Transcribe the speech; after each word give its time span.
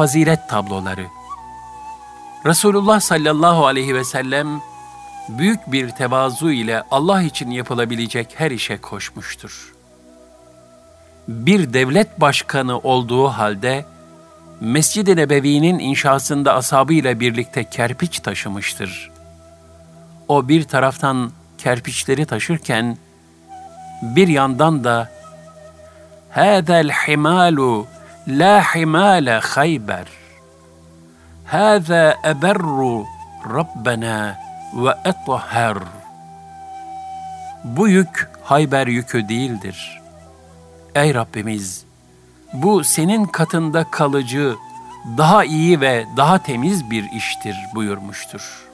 fazilet 0.00 0.48
tabloları. 0.48 1.06
Resulullah 2.46 3.00
sallallahu 3.00 3.66
aleyhi 3.66 3.94
ve 3.94 4.04
sellem 4.04 4.60
büyük 5.28 5.72
bir 5.72 5.90
tevazu 5.90 6.50
ile 6.50 6.82
Allah 6.90 7.22
için 7.22 7.50
yapılabilecek 7.50 8.34
her 8.36 8.50
işe 8.50 8.80
koşmuştur. 8.80 9.74
Bir 11.28 11.72
devlet 11.72 12.20
başkanı 12.20 12.78
olduğu 12.78 13.28
halde 13.28 13.84
Mescid-i 14.60 15.16
Nebevi'nin 15.16 15.78
inşasında 15.78 16.54
ashabıyla 16.54 17.20
birlikte 17.20 17.64
kerpiç 17.64 18.20
taşımıştır. 18.20 19.10
O 20.28 20.48
bir 20.48 20.64
taraftan 20.64 21.30
kerpiçleri 21.58 22.26
taşırken 22.26 22.96
bir 24.02 24.28
yandan 24.28 24.84
da 24.84 25.10
"Hâzel 26.30 26.90
himalu 26.90 27.86
لا 28.27 28.61
حمال 28.61 29.41
خيبر 29.41 30.07
هذا 31.45 32.17
أبر 32.25 33.05
ربنا 33.47 34.35
وأطهر 34.73 35.81
Bu 37.65 37.87
yük 37.87 38.29
Hayber 38.43 38.87
yükü 38.87 39.29
değildir. 39.29 40.01
Ey 40.95 41.13
Rabbimiz! 41.13 41.85
Bu 42.53 42.83
senin 42.83 43.25
katında 43.25 43.91
kalıcı, 43.91 44.55
daha 45.17 45.45
iyi 45.45 45.81
ve 45.81 46.05
daha 46.17 46.37
temiz 46.37 46.89
bir 46.91 47.11
iştir 47.11 47.55
buyurmuştur. 47.75 48.65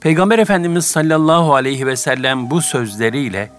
Peygamber 0.00 0.38
Efendimiz 0.38 0.86
sallallahu 0.86 1.54
aleyhi 1.54 1.86
ve 1.86 1.96
sellem 1.96 2.50
bu 2.50 2.62
sözleriyle 2.62 3.50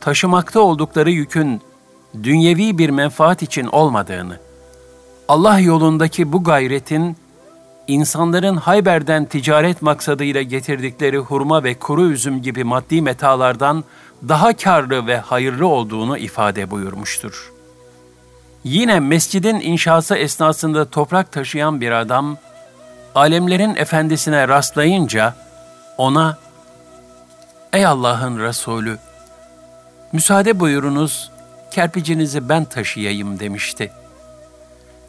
taşımakta 0.00 0.60
oldukları 0.60 1.10
yükün 1.10 1.62
dünyevi 2.23 2.77
bir 2.77 2.89
menfaat 2.89 3.43
için 3.43 3.65
olmadığını, 3.65 4.37
Allah 5.27 5.59
yolundaki 5.59 6.33
bu 6.33 6.43
gayretin 6.43 7.17
insanların 7.87 8.55
Hayber'den 8.55 9.25
ticaret 9.25 9.81
maksadıyla 9.81 10.41
getirdikleri 10.41 11.17
hurma 11.17 11.63
ve 11.63 11.73
kuru 11.73 12.11
üzüm 12.11 12.41
gibi 12.41 12.63
maddi 12.63 13.01
metalardan 13.01 13.83
daha 14.27 14.57
karlı 14.57 15.07
ve 15.07 15.17
hayırlı 15.17 15.67
olduğunu 15.67 16.17
ifade 16.17 16.71
buyurmuştur. 16.71 17.51
Yine 18.63 18.99
mescidin 18.99 19.59
inşası 19.59 20.15
esnasında 20.15 20.89
toprak 20.89 21.31
taşıyan 21.31 21.81
bir 21.81 21.91
adam, 21.91 22.37
alemlerin 23.15 23.75
efendisine 23.75 24.47
rastlayınca 24.47 25.35
ona, 25.97 26.37
''Ey 27.73 27.85
Allah'ın 27.85 28.39
Resulü, 28.39 28.97
müsaade 30.13 30.59
buyurunuz, 30.59 31.31
kerpicinizi 31.71 32.49
ben 32.49 32.65
taşıyayım.'' 32.65 33.39
demişti. 33.39 33.91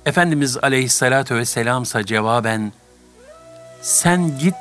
Efendimiz 0.07 0.57
aleyhissalatü 0.57 1.35
vesselamsa 1.35 2.07
cevaben, 2.07 2.73
''Sen 3.83 4.39
git 4.39 4.55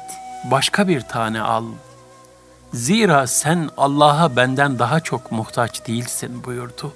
başka 0.52 0.88
bir 0.88 1.02
tane 1.02 1.42
al.'' 1.42 1.89
Zira 2.73 3.27
sen 3.27 3.70
Allah'a 3.77 4.36
benden 4.36 4.80
daha 4.80 5.00
çok 5.00 5.31
muhtaç 5.31 5.88
değilsin 5.88 6.44
buyurdu. 6.44 6.94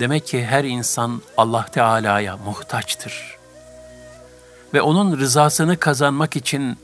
Demek 0.00 0.26
ki 0.26 0.44
her 0.44 0.64
insan 0.64 1.22
Allah 1.36 1.66
Teala'ya 1.66 2.36
muhtaçtır. 2.36 3.38
Ve 4.74 4.82
onun 4.82 5.18
rızasını 5.18 5.76
kazanmak 5.76 6.36
için 6.36 6.78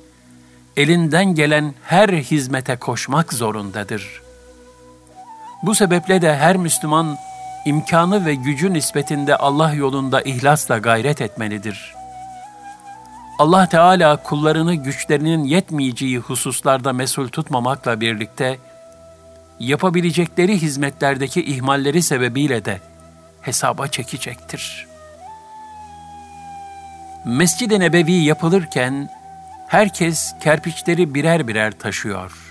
elinden 0.76 1.34
gelen 1.34 1.74
her 1.82 2.08
hizmete 2.08 2.76
koşmak 2.76 3.32
zorundadır. 3.32 4.22
Bu 5.62 5.74
sebeple 5.74 6.22
de 6.22 6.36
her 6.36 6.56
Müslüman 6.56 7.18
imkanı 7.64 8.26
ve 8.26 8.34
gücü 8.34 8.72
nispetinde 8.72 9.36
Allah 9.36 9.72
yolunda 9.72 10.22
ihlasla 10.22 10.78
gayret 10.78 11.20
etmelidir.'' 11.20 12.06
Allah 13.38 13.66
Teala 13.66 14.16
kullarını 14.16 14.74
güçlerinin 14.74 15.44
yetmeyeceği 15.44 16.18
hususlarda 16.18 16.92
mesul 16.92 17.28
tutmamakla 17.28 18.00
birlikte 18.00 18.58
yapabilecekleri 19.60 20.62
hizmetlerdeki 20.62 21.44
ihmalleri 21.44 22.02
sebebiyle 22.02 22.64
de 22.64 22.80
hesaba 23.40 23.88
çekecektir. 23.88 24.86
Mescid-i 27.24 27.80
Nebevi 27.80 28.12
yapılırken 28.12 29.08
herkes 29.68 30.34
kerpiçleri 30.40 31.14
birer 31.14 31.48
birer 31.48 31.72
taşıyor. 31.78 32.45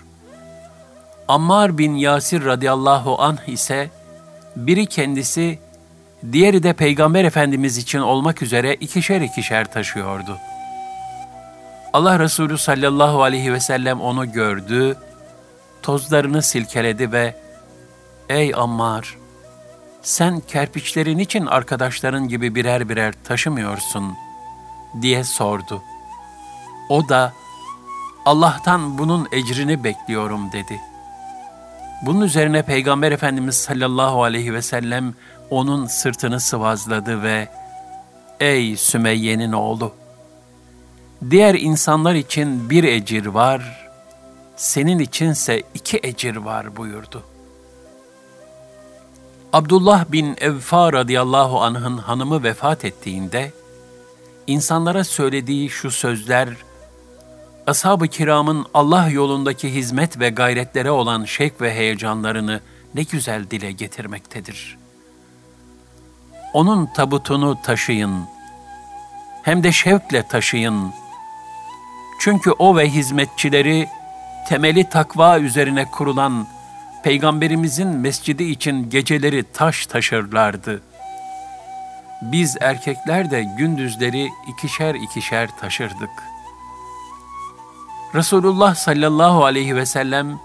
Ammar 1.28 1.78
bin 1.78 1.96
Yasir 1.96 2.46
radıyallahu 2.46 3.22
anh 3.22 3.47
ise 3.50 3.90
biri 4.56 4.86
kendisi, 4.86 5.59
diğeri 6.31 6.63
de 6.63 6.74
Peygamber 6.74 7.24
Efendimiz 7.24 7.78
için 7.78 8.00
olmak 8.00 8.41
üzere 8.41 8.74
ikişer 8.74 9.22
ikişer 9.22 9.72
taşıyordu.'' 9.72 10.56
Allah 11.96 12.19
Resulü 12.19 12.58
sallallahu 12.58 13.24
aleyhi 13.24 13.53
ve 13.53 13.59
sellem 13.59 14.02
onu 14.02 14.31
gördü, 14.31 14.97
tozlarını 15.81 16.41
silkeledi 16.41 17.12
ve 17.12 17.36
''Ey 18.30 18.52
Ammar, 18.56 19.18
sen 20.02 20.40
kerpiçlerin 20.40 21.18
için 21.18 21.46
arkadaşların 21.46 22.28
gibi 22.28 22.56
birer 22.56 22.90
birer 22.90 23.13
taşımıyorsun?'' 23.24 24.16
diye 25.02 25.24
sordu. 25.24 25.81
O 26.90 27.09
da 27.09 27.34
Allah'tan 28.25 28.97
bunun 28.97 29.28
ecrini 29.31 29.84
bekliyorum 29.84 30.52
dedi. 30.52 30.81
Bunun 32.01 32.22
üzerine 32.22 32.61
Peygamber 32.61 33.11
Efendimiz 33.11 33.56
sallallahu 33.56 34.23
aleyhi 34.23 34.53
ve 34.53 34.61
sellem 34.61 35.13
onun 35.50 35.85
sırtını 35.85 36.39
sıvazladı 36.39 37.23
ve 37.23 37.47
''Ey 38.39 38.78
Sümeyye'nin 38.78 39.51
oğlu!'' 39.51 40.06
Diğer 41.29 41.56
insanlar 41.56 42.16
için 42.16 42.69
bir 42.69 42.83
ecir 42.83 43.25
var, 43.25 43.88
senin 44.56 45.00
içinse 45.00 45.63
iki 45.73 46.00
ecir 46.03 46.35
var 46.35 46.78
buyurdu. 46.78 47.23
Abdullah 49.53 50.12
bin 50.12 50.35
Evfa 50.41 50.94
radıyallahu 50.94 51.62
anh'ın 51.62 51.97
hanımı 51.97 52.44
vefat 52.44 52.85
ettiğinde, 52.85 53.51
insanlara 54.47 55.03
söylediği 55.03 55.69
şu 55.69 55.91
sözler, 55.91 56.50
ashab-ı 57.68 58.08
kiramın 58.08 58.66
Allah 58.74 59.09
yolundaki 59.09 59.74
hizmet 59.74 60.20
ve 60.20 60.30
gayretlere 60.30 60.92
olan 60.92 61.26
şek 61.26 61.62
ve 61.62 61.74
heyecanlarını 61.74 62.62
ne 62.96 63.03
güzel 63.03 63.50
dile 63.50 63.72
getirmektedir. 63.72 64.78
Onun 66.54 66.86
tabutunu 66.86 67.58
taşıyın, 67.64 68.25
hem 69.44 69.64
de 69.64 69.72
şevkle 69.72 70.28
taşıyın.'' 70.28 71.06
Çünkü 72.20 72.52
o 72.52 72.78
ve 72.78 72.90
hizmetçileri 72.90 73.88
temeli 74.48 74.90
takva 74.90 75.40
üzerine 75.40 75.86
kurulan 75.86 76.48
Peygamberimizin 77.04 77.88
mescidi 77.88 78.44
için 78.44 78.90
geceleri 78.90 79.44
taş 79.44 79.88
taşırlardı. 79.88 80.81
Biz 82.22 82.58
erkekler 82.62 83.31
de 83.31 83.44
gündüzleri 83.58 84.30
ikişer 84.48 84.96
ikişer 84.96 85.50
taşırdık. 85.59 86.09
Resulullah 88.16 88.76
sallallahu 88.76 89.46
aleyhi 89.46 89.76
ve 89.76 89.86
sellem 89.86 90.40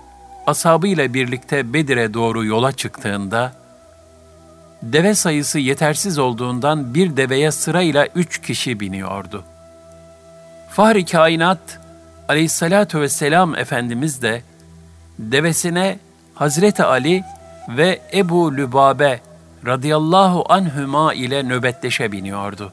ashabıyla 0.47 1.15
birlikte 1.15 1.73
Bedir'e 1.73 2.15
doğru 2.15 2.45
yola 2.45 2.73
çıktığında, 2.73 3.53
deve 4.83 5.15
sayısı 5.15 5.59
yetersiz 5.59 6.19
olduğundan 6.19 6.95
bir 6.95 7.17
deveye 7.17 7.53
sırayla 7.53 8.07
üç 8.15 8.43
kişi 8.43 8.81
biniyordu. 8.81 9.45
Fahri 10.71 11.05
kainat 11.05 11.59
aleyhissalatu 12.29 13.01
vesselam 13.01 13.55
Efendimiz 13.55 14.23
de 14.23 14.43
devesine 15.19 15.99
Hazreti 16.35 16.85
Ali 16.85 17.25
ve 17.69 18.01
Ebu 18.15 18.57
Lübabe 18.57 19.21
radıyallahu 19.67 20.45
anhüma 20.49 21.15
ile 21.15 21.43
nöbetleşe 21.43 22.13
biniyordu. 22.13 22.73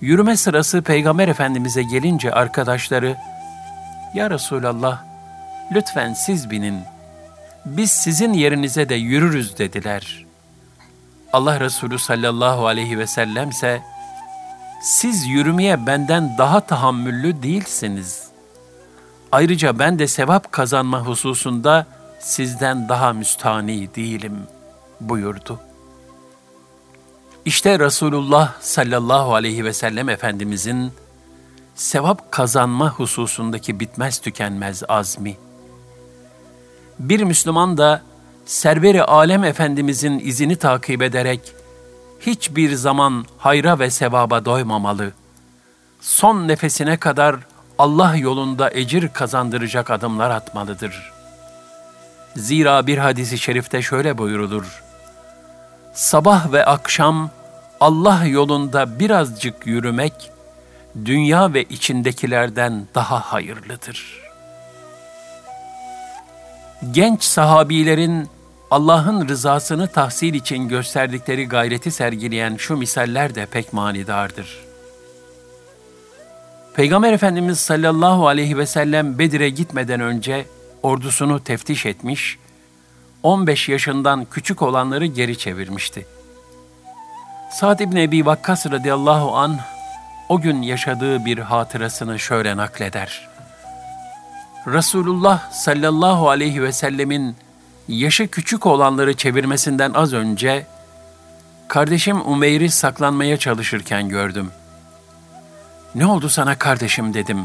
Yürüme 0.00 0.36
sırası 0.36 0.82
Peygamber 0.82 1.28
Efendimiz'e 1.28 1.82
gelince 1.82 2.32
arkadaşları, 2.32 3.16
''Ya 4.14 4.30
Resulallah, 4.30 5.04
lütfen 5.72 6.12
siz 6.12 6.50
binin, 6.50 6.80
biz 7.64 7.90
sizin 7.90 8.32
yerinize 8.32 8.88
de 8.88 8.94
yürürüz.'' 8.94 9.58
dediler. 9.58 10.26
Allah 11.32 11.60
Resulü 11.60 11.98
sallallahu 11.98 12.66
aleyhi 12.66 12.98
ve 12.98 13.06
sellemse, 13.06 13.82
siz 14.82 15.26
yürümeye 15.26 15.86
benden 15.86 16.38
daha 16.38 16.60
tahammüllü 16.60 17.42
değilsiniz. 17.42 18.28
Ayrıca 19.32 19.78
ben 19.78 19.98
de 19.98 20.06
sevap 20.06 20.52
kazanma 20.52 21.00
hususunda 21.00 21.86
sizden 22.18 22.88
daha 22.88 23.12
müstani 23.12 23.94
değilim 23.94 24.38
buyurdu. 25.00 25.60
İşte 27.44 27.78
Resulullah 27.78 28.60
sallallahu 28.60 29.34
aleyhi 29.34 29.64
ve 29.64 29.72
sellem 29.72 30.08
Efendimizin 30.08 30.92
sevap 31.74 32.32
kazanma 32.32 32.90
hususundaki 32.90 33.80
bitmez 33.80 34.18
tükenmez 34.18 34.82
azmi. 34.88 35.36
Bir 36.98 37.24
Müslüman 37.24 37.78
da 37.78 38.02
Serveri 38.46 39.02
Alem 39.04 39.44
Efendimizin 39.44 40.18
izini 40.18 40.56
takip 40.56 41.02
ederek 41.02 41.54
hiçbir 42.20 42.74
zaman 42.74 43.24
hayra 43.38 43.78
ve 43.78 43.90
sevaba 43.90 44.44
doymamalı. 44.44 45.12
Son 46.00 46.48
nefesine 46.48 46.96
kadar 46.96 47.36
Allah 47.78 48.16
yolunda 48.16 48.70
ecir 48.70 49.08
kazandıracak 49.08 49.90
adımlar 49.90 50.30
atmalıdır. 50.30 51.12
Zira 52.36 52.86
bir 52.86 52.98
hadisi 52.98 53.38
şerifte 53.38 53.82
şöyle 53.82 54.18
buyurulur. 54.18 54.82
Sabah 55.94 56.52
ve 56.52 56.64
akşam 56.64 57.30
Allah 57.80 58.24
yolunda 58.24 58.98
birazcık 58.98 59.66
yürümek, 59.66 60.30
dünya 61.04 61.54
ve 61.54 61.62
içindekilerden 61.62 62.86
daha 62.94 63.20
hayırlıdır. 63.20 64.22
Genç 66.90 67.24
sahabilerin 67.24 68.28
Allah'ın 68.70 69.28
rızasını 69.28 69.88
tahsil 69.88 70.34
için 70.34 70.68
gösterdikleri 70.68 71.48
gayreti 71.48 71.90
sergileyen 71.90 72.56
şu 72.56 72.76
misaller 72.76 73.34
de 73.34 73.46
pek 73.46 73.72
manidardır. 73.72 74.58
Peygamber 76.74 77.12
Efendimiz 77.12 77.60
sallallahu 77.60 78.26
aleyhi 78.26 78.58
ve 78.58 78.66
sellem 78.66 79.18
Bedir'e 79.18 79.50
gitmeden 79.50 80.00
önce 80.00 80.46
ordusunu 80.82 81.44
teftiş 81.44 81.86
etmiş, 81.86 82.38
15 83.22 83.68
yaşından 83.68 84.24
küçük 84.24 84.62
olanları 84.62 85.06
geri 85.06 85.38
çevirmişti. 85.38 86.06
Sa'd 87.52 87.80
ibn 87.80 87.96
Ebi 87.96 88.26
Vakkas 88.26 88.66
radıyallahu 88.66 89.36
an 89.36 89.58
o 90.28 90.40
gün 90.40 90.62
yaşadığı 90.62 91.24
bir 91.24 91.38
hatırasını 91.38 92.18
şöyle 92.18 92.56
nakleder. 92.56 93.28
Resulullah 94.66 95.50
sallallahu 95.50 96.28
aleyhi 96.28 96.62
ve 96.62 96.72
sellemin 96.72 97.36
yaşı 97.88 98.28
küçük 98.28 98.66
olanları 98.66 99.16
çevirmesinden 99.16 99.92
az 99.92 100.12
önce 100.12 100.66
kardeşim 101.68 102.20
Umeyr'i 102.20 102.70
saklanmaya 102.70 103.36
çalışırken 103.36 104.08
gördüm. 104.08 104.50
Ne 105.94 106.06
oldu 106.06 106.28
sana 106.28 106.58
kardeşim 106.58 107.14
dedim. 107.14 107.44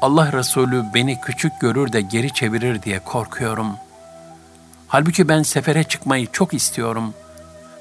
Allah 0.00 0.32
Resulü 0.32 0.84
beni 0.94 1.20
küçük 1.20 1.60
görür 1.60 1.92
de 1.92 2.00
geri 2.00 2.32
çevirir 2.34 2.82
diye 2.82 2.98
korkuyorum. 2.98 3.76
Halbuki 4.88 5.28
ben 5.28 5.42
sefere 5.42 5.84
çıkmayı 5.84 6.26
çok 6.32 6.54
istiyorum 6.54 7.14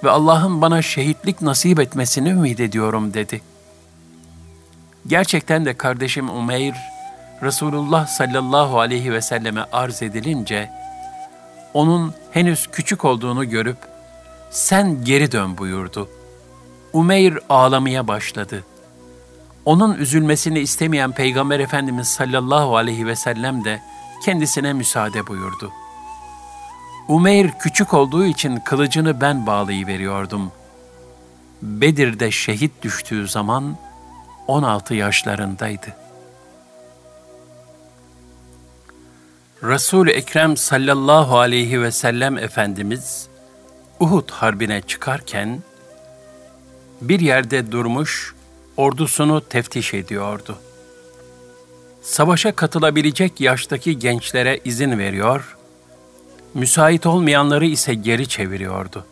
ve 0.04 0.10
Allah'ın 0.10 0.62
bana 0.62 0.82
şehitlik 0.82 1.42
nasip 1.42 1.80
etmesini 1.80 2.30
ümit 2.30 2.60
ediyorum 2.60 3.14
dedi. 3.14 3.42
Gerçekten 5.08 5.66
de 5.66 5.74
kardeşim 5.74 6.30
Umeyr, 6.30 6.76
Resulullah 7.42 8.08
sallallahu 8.08 8.80
aleyhi 8.80 9.14
ve 9.14 9.22
selleme 9.22 9.66
arz 9.72 10.02
edilince, 10.02 10.70
onun 11.74 12.14
henüz 12.32 12.68
küçük 12.72 13.06
olduğunu 13.06 13.50
görüp, 13.50 13.78
sen 14.52 15.04
geri 15.04 15.32
dön 15.32 15.58
buyurdu. 15.58 16.10
Umeyr 16.94 17.40
ağlamaya 17.50 18.08
başladı. 18.08 18.64
Onun 19.66 19.96
üzülmesini 19.96 20.60
istemeyen 20.60 21.12
Peygamber 21.12 21.60
Efendimiz 21.60 22.08
sallallahu 22.08 22.78
aleyhi 22.78 23.08
ve 23.08 23.16
sellem 23.16 23.66
de 23.66 23.82
kendisine 24.26 24.74
müsaade 24.74 25.28
buyurdu. 25.28 25.72
Umeyr 27.08 27.52
küçük 27.60 27.94
olduğu 27.94 28.26
için 28.26 28.60
kılıcını 28.60 29.22
ben 29.22 29.48
bağlayıveriyordum. 29.48 30.52
Bedir'de 31.62 32.32
şehit 32.32 32.72
düştüğü 32.84 33.28
zaman 33.28 33.78
16 34.48 34.94
yaşlarındaydı. 34.94 35.96
Resul-i 39.64 40.12
Ekrem 40.12 40.58
sallallahu 40.58 41.38
aleyhi 41.38 41.82
ve 41.82 41.92
sellem 41.92 42.38
Efendimiz 42.38 43.28
Uhud 44.00 44.32
harbine 44.32 44.82
çıkarken 44.82 45.64
bir 47.02 47.20
yerde 47.20 47.72
durmuş 47.72 48.36
ordusunu 48.78 49.42
teftiş 49.42 49.94
ediyordu. 49.94 50.58
Savaşa 52.02 52.52
katılabilecek 52.52 53.42
yaştaki 53.42 54.00
gençlere 54.00 54.60
izin 54.66 55.00
veriyor, 55.00 55.58
müsait 56.54 57.06
olmayanları 57.06 57.66
ise 57.66 57.94
geri 57.94 58.28
çeviriyordu. 58.28 59.06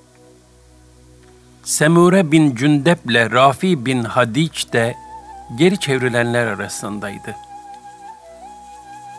Semure 1.64 2.32
bin 2.32 2.56
Cündep 2.56 3.06
ile 3.06 3.32
Rafi 3.32 3.86
bin 3.86 4.04
Hadiç 4.04 4.74
de 4.74 4.96
geri 5.56 5.80
çevrilenler 5.80 6.46
arasındaydı. 6.46 7.36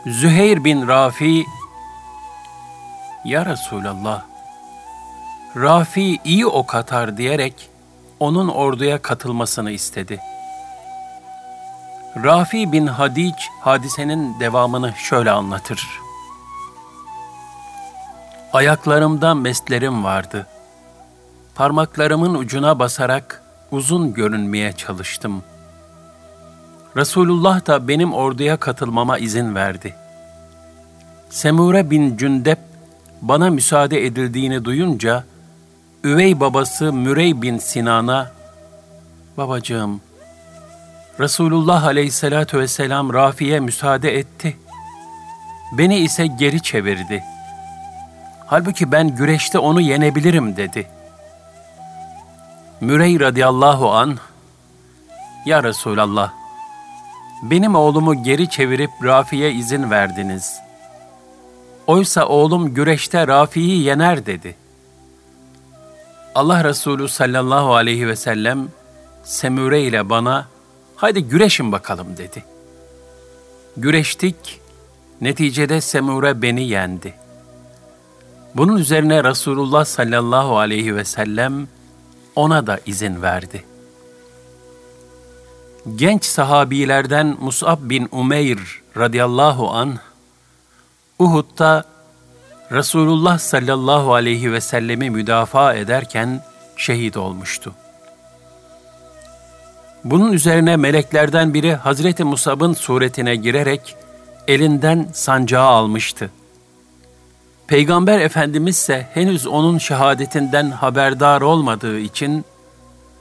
Züheyr 0.07 0.65
bin 0.65 0.89
Rafi, 0.89 1.45
Ya 3.25 3.47
Resulallah, 3.47 4.23
Rafi 5.57 6.19
iyi 6.25 6.47
ok 6.47 6.75
atar 6.75 7.17
diyerek 7.17 7.69
onun 8.21 8.49
orduya 8.49 9.03
katılmasını 9.03 9.71
istedi. 9.71 10.21
Rafi 12.25 12.73
bin 12.73 12.87
Hadic 12.87 13.37
hadisenin 13.61 14.41
devamını 14.41 14.93
şöyle 14.97 15.31
anlatır. 15.31 15.89
Ayaklarımda 18.53 19.35
meslerim 19.35 20.05
vardı. 20.05 20.47
Parmaklarımın 21.55 22.35
ucuna 22.35 22.79
basarak 22.79 23.43
uzun 23.71 24.15
görünmeye 24.15 24.73
çalıştım. 24.73 25.43
Resulullah 26.97 27.67
da 27.67 27.89
benim 27.89 28.15
orduya 28.15 28.57
katılmama 28.57 29.19
izin 29.19 29.55
verdi. 29.55 29.95
Semure 31.31 31.91
bin 31.91 32.17
Cündep 32.17 32.59
bana 33.23 33.51
müsaade 33.51 34.07
edildiğini 34.07 34.65
duyunca 34.65 35.25
üvey 36.05 36.41
babası 36.41 36.93
Mürey 36.93 37.43
bin 37.43 37.59
Sinan'a 37.59 38.31
"Babacığım, 39.37 40.01
Resulullah 41.21 41.85
aleyhissalatu 41.85 42.59
vesselam 42.59 43.13
Rafi'ye 43.13 43.61
müsaade 43.61 44.19
etti. 44.19 44.57
Beni 45.79 45.99
ise 45.99 46.27
geri 46.27 46.63
çevirdi. 46.63 47.23
Halbuki 48.51 48.93
ben 48.93 49.17
güreşte 49.17 49.59
onu 49.59 49.81
yenebilirim 49.81 50.57
dedi. 50.57 50.87
Mürey 52.81 53.21
radıyallahu 53.21 53.91
an, 53.91 54.19
Ya 55.47 55.63
Resulallah, 55.63 56.33
benim 57.43 57.75
oğlumu 57.75 58.23
geri 58.23 58.51
çevirip 58.51 58.91
Rafi'ye 59.05 59.53
izin 59.53 59.91
verdiniz. 59.91 60.61
Oysa 61.87 62.27
oğlum 62.27 62.75
güreşte 62.75 63.27
Rafi'yi 63.27 63.83
yener 63.83 64.27
dedi. 64.27 64.57
Allah 66.35 66.65
Resulü 66.65 67.09
sallallahu 67.09 67.75
aleyhi 67.75 68.07
ve 68.09 68.17
sellem 68.17 68.69
Semure 69.25 69.83
ile 69.83 70.11
bana 70.11 70.47
Haydi 70.97 71.25
güreşin 71.25 71.73
bakalım 71.73 72.17
dedi. 72.17 72.45
Güreştik, 73.77 74.61
neticede 75.21 75.81
Semure 75.81 76.43
beni 76.43 76.69
yendi. 76.69 77.15
Bunun 78.55 78.77
üzerine 78.77 79.25
Resulullah 79.25 79.85
sallallahu 79.85 80.59
aleyhi 80.59 80.97
ve 80.97 81.05
sellem 81.05 81.69
ona 82.37 82.67
da 82.67 82.79
izin 82.87 83.23
verdi. 83.23 83.65
Genç 85.97 86.25
sahabilerden 86.25 87.37
Mus'ab 87.41 87.79
bin 87.83 88.09
Umeyr 88.13 88.59
radıyallahu 88.97 89.71
an 89.71 89.99
Uhud'da 91.19 91.85
Resulullah 92.73 93.39
sallallahu 93.39 94.15
aleyhi 94.15 94.53
ve 94.53 94.61
sellemi 94.61 95.11
müdafaa 95.11 95.75
ederken 95.75 96.43
şehit 96.77 97.17
olmuştu. 97.17 97.75
Bunun 100.05 100.33
üzerine 100.33 100.77
meleklerden 100.77 101.55
biri 101.55 101.75
Hazreti 101.75 102.25
Musab'ın 102.25 102.73
suretine 102.73 103.37
girerek 103.37 103.97
elinden 104.49 105.09
sancağı 105.13 105.67
almıştı. 105.67 106.31
Peygamber 107.71 108.21
Efendimiz 108.21 108.77
ise 108.77 109.07
henüz 109.15 109.47
onun 109.47 109.79
şehadetinden 109.79 110.71
haberdar 110.71 111.41
olmadığı 111.41 111.99
için 111.99 112.45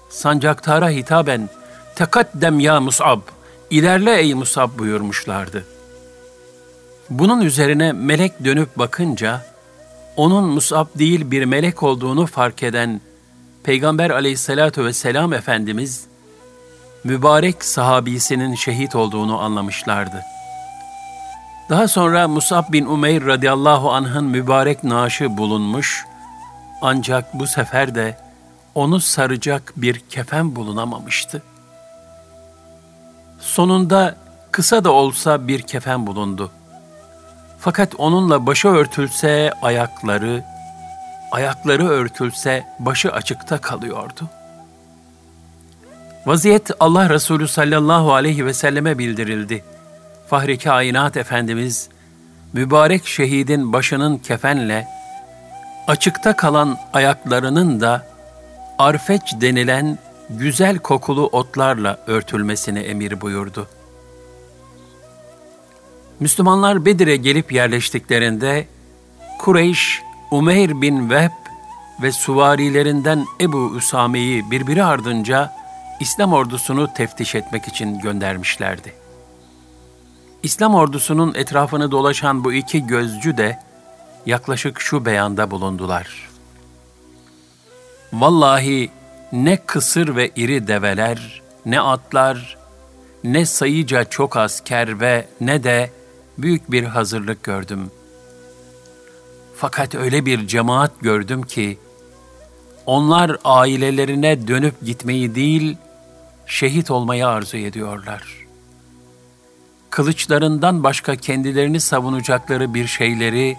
sancaktara 0.09 0.89
hitaben 0.89 1.49
tekaddem 1.95 2.59
ya 2.59 2.81
Musab, 2.81 3.19
ilerle 3.69 4.19
ey 4.19 4.33
Musab 4.33 4.77
buyurmuşlardı. 4.77 5.65
Bunun 7.09 7.41
üzerine 7.41 7.91
melek 7.91 8.45
dönüp 8.45 8.77
bakınca 8.77 9.41
onun 10.15 10.43
Musab 10.43 10.87
değil 10.95 11.31
bir 11.31 11.45
melek 11.45 11.83
olduğunu 11.83 12.25
fark 12.25 12.63
eden 12.63 13.01
Peygamber 13.63 14.09
aleyhissalatu 14.09 14.85
vesselam 14.85 15.33
Efendimiz 15.33 16.05
mübarek 17.03 17.65
sahabisinin 17.65 18.55
şehit 18.55 18.95
olduğunu 18.95 19.39
anlamışlardı. 19.39 20.21
Daha 21.69 21.87
sonra 21.87 22.27
Musab 22.27 22.71
bin 22.71 22.85
Umeyr 22.85 23.25
radıyallahu 23.25 23.91
anh'ın 23.91 24.25
mübarek 24.25 24.83
naaşı 24.83 25.37
bulunmuş, 25.37 26.05
ancak 26.81 27.33
bu 27.33 27.47
sefer 27.47 27.95
de 27.95 28.17
onu 28.75 28.99
saracak 28.99 29.73
bir 29.75 29.99
kefen 29.99 30.55
bulunamamıştı. 30.55 31.43
Sonunda 33.39 34.15
kısa 34.51 34.83
da 34.83 34.91
olsa 34.91 35.47
bir 35.47 35.61
kefen 35.61 36.07
bulundu. 36.07 36.51
Fakat 37.59 37.95
onunla 37.97 38.47
başı 38.47 38.67
örtülse 38.67 39.51
ayakları, 39.61 40.43
ayakları 41.31 41.87
örtülse 41.87 42.67
başı 42.79 43.11
açıkta 43.11 43.57
kalıyordu. 43.57 44.29
Vaziyet 46.25 46.71
Allah 46.79 47.09
Resulü 47.09 47.47
sallallahu 47.47 48.13
aleyhi 48.13 48.45
ve 48.45 48.53
selleme 48.53 48.97
bildirildi. 48.97 49.63
Fahri 50.29 50.57
Kainat 50.57 51.17
Efendimiz, 51.17 51.89
mübarek 52.53 53.07
şehidin 53.07 53.73
başının 53.73 54.17
kefenle, 54.17 54.87
açıkta 55.87 56.35
kalan 56.35 56.77
ayaklarının 56.93 57.81
da 57.81 58.07
arfeç 58.77 59.21
denilen 59.41 59.97
güzel 60.29 60.77
kokulu 60.77 61.27
otlarla 61.27 62.03
örtülmesini 62.07 62.79
emir 62.79 63.21
buyurdu. 63.21 63.67
Müslümanlar 66.19 66.85
Bedir'e 66.85 67.15
gelip 67.15 67.51
yerleştiklerinde 67.51 68.67
Kureyş, 69.39 70.01
Umeyr 70.31 70.81
bin 70.81 71.09
Vehb 71.09 71.31
ve 72.01 72.11
suvarilerinden 72.11 73.25
Ebu 73.41 73.77
Üsame'yi 73.77 74.51
birbiri 74.51 74.83
ardınca 74.83 75.53
İslam 75.99 76.33
ordusunu 76.33 76.93
teftiş 76.93 77.35
etmek 77.35 77.67
için 77.67 77.99
göndermişlerdi. 77.99 78.98
İslam 80.43 80.75
ordusunun 80.75 81.33
etrafını 81.35 81.91
dolaşan 81.91 82.43
bu 82.43 82.53
iki 82.53 82.87
gözcü 82.87 83.37
de 83.37 83.59
yaklaşık 84.25 84.79
şu 84.79 85.05
beyanda 85.05 85.51
bulundular. 85.51 86.29
Vallahi 88.13 88.91
ne 89.31 89.57
kısır 89.57 90.15
ve 90.15 90.31
iri 90.35 90.67
develer, 90.67 91.41
ne 91.65 91.81
atlar, 91.81 92.57
ne 93.23 93.45
sayıca 93.45 94.03
çok 94.03 94.37
asker 94.37 94.99
ve 94.99 95.27
ne 95.41 95.63
de 95.63 95.91
büyük 96.37 96.71
bir 96.71 96.83
hazırlık 96.83 97.43
gördüm. 97.43 97.91
Fakat 99.55 99.95
öyle 99.95 100.25
bir 100.25 100.47
cemaat 100.47 100.91
gördüm 101.01 101.43
ki, 101.43 101.77
onlar 102.85 103.37
ailelerine 103.43 104.47
dönüp 104.47 104.81
gitmeyi 104.85 105.35
değil, 105.35 105.77
şehit 106.45 106.91
olmayı 106.91 107.27
arzu 107.27 107.57
ediyorlar. 107.57 108.48
Kılıçlarından 109.99 110.83
başka 110.83 111.15
kendilerini 111.15 111.79
savunacakları 111.79 112.73
bir 112.73 112.87
şeyleri 112.87 113.57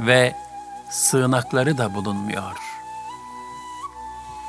ve 0.00 0.34
sığınakları 0.90 1.78
da 1.78 1.94
bulunmuyor. 1.94 2.56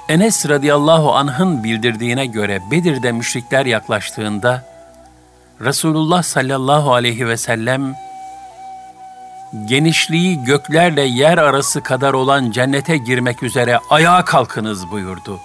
Enes 0.10 0.50
radıyallahu 0.50 1.14
anh'ın 1.14 1.64
bildirdiğine 1.64 2.26
göre 2.26 2.62
Bedir'de 2.72 3.12
müşrikler 3.12 3.66
yaklaştığında 3.66 4.66
Resulullah 5.62 6.24
sallallahu 6.24 6.94
aleyhi 6.94 7.28
ve 7.28 7.38
sellem 7.38 7.96
genişliği 9.66 10.44
göklerle 10.44 11.02
yer 11.02 11.38
arası 11.38 11.84
kadar 11.84 12.14
olan 12.14 12.52
cennete 12.52 12.98
girmek 12.98 13.44
üzere 13.44 13.80
ayağa 13.90 14.26
kalkınız 14.26 14.92
buyurdu. 14.92 15.40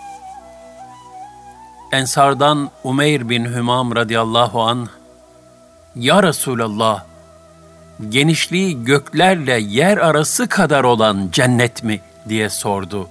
Ensardan 1.93 2.71
Umeyr 2.85 3.29
bin 3.29 3.45
Hümam 3.45 3.97
radıyallahu 3.97 4.63
an 4.63 4.89
Ya 5.97 6.23
Resulallah, 6.23 7.05
genişliği 8.09 8.85
göklerle 8.85 9.59
yer 9.59 9.97
arası 9.97 10.49
kadar 10.49 10.85
olan 10.85 11.29
cennet 11.33 11.83
mi 11.85 12.01
diye 12.29 12.51
sordu. 12.51 13.09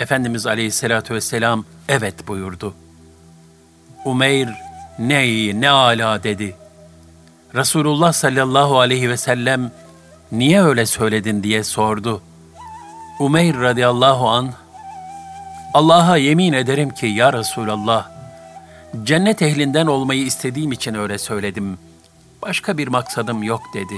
Efendimiz 0.00 0.46
aleyhissalatü 0.46 1.14
vesselam 1.14 1.64
evet 1.88 2.28
buyurdu. 2.28 2.74
Umeyr 4.04 4.48
ne 4.98 5.26
iyi 5.26 5.60
ne 5.60 5.70
ala 5.70 6.22
dedi. 6.22 6.56
Resulullah 7.54 8.12
sallallahu 8.12 8.78
aleyhi 8.78 9.10
ve 9.10 9.16
sellem 9.16 9.70
niye 10.32 10.62
öyle 10.62 10.86
söyledin 10.86 11.42
diye 11.42 11.64
sordu. 11.64 12.22
Umeyr 13.20 13.60
radıyallahu 13.60 14.28
an 14.28 14.52
Allah'a 15.74 16.16
yemin 16.16 16.52
ederim 16.52 16.90
ki 16.90 17.06
ya 17.06 17.32
Resulallah 17.32 18.15
cennet 19.04 19.42
ehlinden 19.42 19.86
olmayı 19.86 20.22
istediğim 20.22 20.72
için 20.72 20.94
öyle 20.94 21.18
söyledim. 21.18 21.78
Başka 22.42 22.78
bir 22.78 22.88
maksadım 22.88 23.42
yok 23.42 23.62
dedi. 23.74 23.94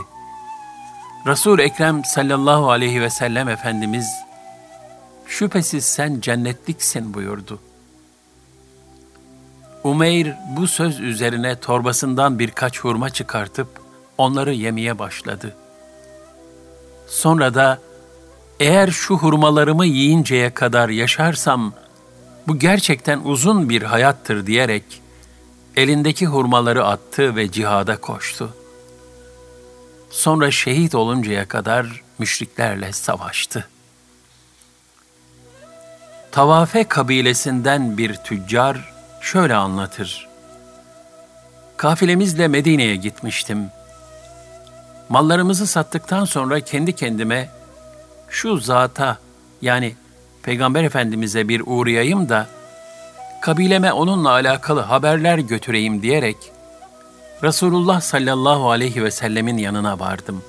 Resul 1.26 1.59
Ekrem 1.59 2.05
sallallahu 2.05 2.71
aleyhi 2.71 3.00
ve 3.00 3.11
sellem 3.11 3.49
Efendimiz 3.49 4.09
şüphesiz 5.26 5.85
sen 5.85 6.21
cennetliksin 6.21 7.14
buyurdu. 7.14 7.59
Umeyr 9.85 10.35
bu 10.57 10.67
söz 10.67 11.00
üzerine 11.00 11.57
torbasından 11.57 12.38
birkaç 12.38 12.81
hurma 12.81 13.11
çıkartıp 13.11 13.69
onları 14.19 14.55
yemeye 14.55 14.99
başladı. 14.99 15.57
Sonra 17.09 17.55
da 17.55 17.78
eğer 18.61 18.88
şu 18.88 19.17
hurmalarımı 19.17 19.87
yiyinceye 19.87 20.55
kadar 20.55 20.88
yaşarsam 20.88 21.73
bu 22.49 22.59
gerçekten 22.59 23.21
uzun 23.25 23.69
bir 23.69 23.83
hayattır 23.83 24.47
diyerek 24.47 25.02
elindeki 25.76 26.26
hurmaları 26.26 26.85
attı 26.85 27.37
ve 27.37 27.50
cihada 27.50 27.97
koştu. 27.97 28.57
Sonra 30.11 30.50
şehit 30.50 30.95
oluncaya 30.95 31.49
kadar 31.49 32.02
müşriklerle 32.19 32.93
savaştı. 32.93 33.69
Tavafe 36.33 36.85
kabilesinden 36.85 37.99
bir 37.99 38.14
tüccar 38.14 38.93
şöyle 39.21 39.55
anlatır. 39.55 40.28
Kafilemizle 41.76 42.49
Medine'ye 42.49 42.97
gitmiştim. 42.97 43.71
Mallarımızı 45.09 45.67
sattıktan 45.67 46.25
sonra 46.25 46.61
kendi 46.61 46.93
kendime 46.93 47.49
şu 48.28 48.57
zata 48.57 49.19
yani 49.62 49.95
Peygamber 50.49 50.85
Efendimiz'e 50.85 51.49
bir 51.49 51.62
uğrayayım 51.67 52.28
da 52.28 52.47
kabileme 53.40 53.93
onunla 53.93 54.31
alakalı 54.31 54.81
haberler 54.81 55.38
götüreyim 55.38 56.02
diyerek 56.02 56.37
Resulullah 57.43 58.00
sallallahu 58.00 58.71
aleyhi 58.71 59.05
ve 59.05 59.11
sellemin 59.11 59.59
yanına 59.59 59.99
vardım. 59.99 60.43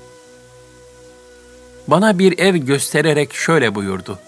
Bana 1.87 2.19
bir 2.19 2.39
ev 2.39 2.55
göstererek 2.55 3.33
şöyle 3.33 3.75
buyurdu. 3.75 4.19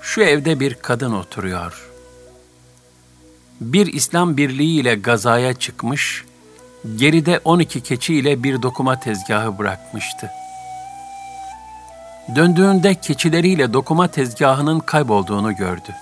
Şu 0.00 0.22
evde 0.22 0.60
bir 0.60 0.74
kadın 0.74 1.12
oturuyor. 1.12 1.90
Bir 3.60 3.86
İslam 3.86 4.36
birliği 4.36 4.80
ile 4.80 4.94
gazaya 4.94 5.54
çıkmış, 5.54 6.24
geride 6.96 7.40
12 7.44 7.80
keçi 7.80 8.14
ile 8.14 8.42
bir 8.42 8.62
dokuma 8.62 9.00
tezgahı 9.00 9.58
bırakmıştı. 9.58 10.30
Döndüğünde 12.34 12.94
keçileriyle 12.94 13.72
dokuma 13.72 14.08
tezgahının 14.08 14.80
kaybolduğunu 14.80 15.56
gördü. 15.56 15.94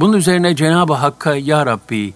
Bunun 0.00 0.12
üzerine 0.12 0.56
Cenab-ı 0.56 0.92
Hakk'a 0.92 1.36
Ya 1.36 1.66
Rabbi, 1.66 2.14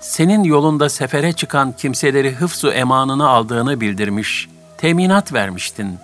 senin 0.00 0.44
yolunda 0.44 0.88
sefere 0.88 1.32
çıkan 1.32 1.72
kimseleri 1.72 2.32
hıfzu 2.32 2.70
emanını 2.70 3.28
aldığını 3.28 3.80
bildirmiş, 3.80 4.48
teminat 4.78 5.32
vermiştin. 5.32 5.98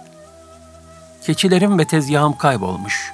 Keçilerim 1.23 1.79
ve 1.79 1.85
tezgahım 1.85 2.37
kaybolmuş. 2.39 3.13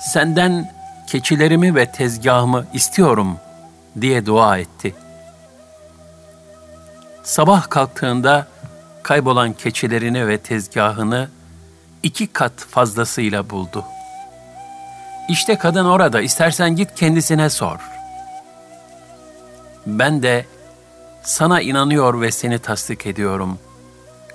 Senden 0.00 0.72
keçilerimi 1.06 1.74
ve 1.74 1.92
tezgahımı 1.92 2.64
istiyorum 2.72 3.36
diye 4.00 4.26
dua 4.26 4.58
etti. 4.58 4.94
Sabah 7.22 7.70
kalktığında 7.70 8.46
kaybolan 9.02 9.52
keçilerini 9.52 10.28
ve 10.28 10.38
tezgahını 10.38 11.28
iki 12.02 12.26
kat 12.26 12.52
fazlasıyla 12.56 13.50
buldu. 13.50 13.84
İşte 15.28 15.58
kadın 15.58 15.84
orada, 15.84 16.20
istersen 16.20 16.76
git 16.76 16.94
kendisine 16.94 17.50
sor. 17.50 17.78
Ben 19.86 20.22
de 20.22 20.46
sana 21.22 21.60
inanıyor 21.60 22.20
ve 22.20 22.30
seni 22.30 22.58
tasdik 22.58 23.06
ediyorum. 23.06 23.58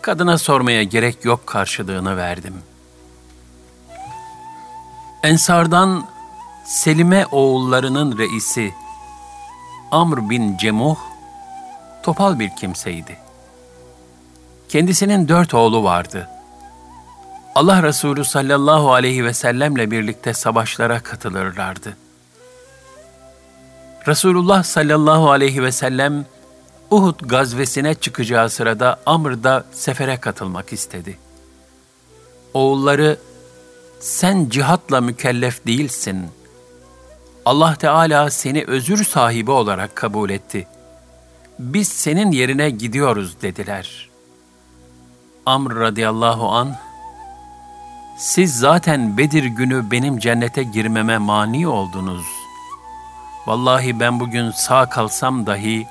Kadına 0.02 0.38
sormaya 0.38 0.84
gerek 0.84 1.26
yok 1.26 1.48
karşılığını 1.48 2.18
verdim. 2.18 2.54
Ensardan 5.24 6.16
Selime 6.66 7.26
oğullarının 7.26 8.18
reisi 8.18 8.74
Amr 9.92 10.30
bin 10.30 10.58
Cemuh 10.58 10.98
topal 12.04 12.40
bir 12.40 12.50
kimseydi. 12.50 13.25
Kendisinin 14.70 15.28
dört 15.28 15.54
oğlu 15.54 15.84
vardı. 15.84 16.30
Allah 17.56 17.84
Resulü 17.84 18.26
sallallahu 18.26 18.94
aleyhi 18.94 19.26
ve 19.26 19.34
sellemle 19.34 19.92
birlikte 19.92 20.34
savaşlara 20.34 21.00
katılırlardı. 21.00 21.98
Resulullah 24.08 24.64
sallallahu 24.64 25.32
aleyhi 25.32 25.64
ve 25.64 25.72
sellem 25.72 26.26
Uhud 26.92 27.20
gazvesine 27.20 27.96
çıkacağı 27.96 28.50
sırada 28.50 29.00
Amr'da 29.06 29.66
sefere 29.72 30.18
katılmak 30.18 30.74
istedi. 30.74 31.18
Oğulları, 32.54 33.18
sen 34.00 34.50
cihatla 34.50 35.02
mükellef 35.02 35.68
değilsin. 35.68 36.28
Allah 37.46 37.76
Teala 37.76 38.30
seni 38.30 38.64
özür 38.68 39.04
sahibi 39.04 39.52
olarak 39.52 39.96
kabul 39.96 40.30
etti. 40.30 40.68
biz 41.60 41.88
senin 41.88 42.32
yerine 42.32 42.70
gidiyoruz 42.70 43.42
dediler. 43.42 44.10
Amr 45.46 45.76
radıyallahu 45.76 46.52
an 46.52 46.76
siz 48.18 48.58
zaten 48.58 49.18
Bedir 49.18 49.44
günü 49.44 49.92
benim 49.92 50.20
cennete 50.20 50.64
girmeme 50.64 51.18
mani 51.18 51.68
oldunuz. 51.68 52.26
Vallahi 53.48 54.00
ben 54.00 54.20
bugün 54.20 54.52
sağ 54.52 54.90
kalsam 54.90 55.46
dahi 55.46 55.88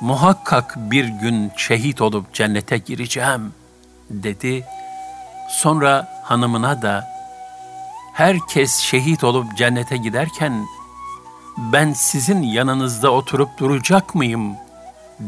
muhakkak 0.00 0.74
bir 0.76 1.04
gün 1.04 1.52
şehit 1.56 2.00
olup 2.00 2.34
cennete 2.34 2.78
gireceğim 2.78 3.52
dedi. 4.10 4.64
Sonra 5.50 6.22
hanımına 6.24 6.82
da 6.82 7.08
herkes 8.12 8.78
şehit 8.78 9.24
olup 9.24 9.56
cennete 9.56 9.96
giderken 9.96 10.66
ben 11.56 11.92
sizin 11.92 12.42
yanınızda 12.42 13.10
oturup 13.10 13.58
duracak 13.58 14.14
mıyım 14.14 14.56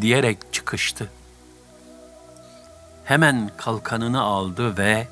diyerek 0.01 0.39
çıkıştı. 0.53 1.15
Hemen 3.07 3.51
kalkanını 3.57 4.23
aldı 4.23 4.77
ve 4.79 5.07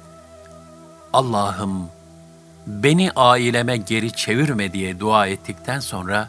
Allah'ım 1.12 1.88
beni 2.66 3.10
aileme 3.16 3.76
geri 3.76 4.12
çevirme 4.12 4.72
diye 4.72 5.00
dua 5.00 5.26
ettikten 5.26 5.80
sonra 5.80 6.28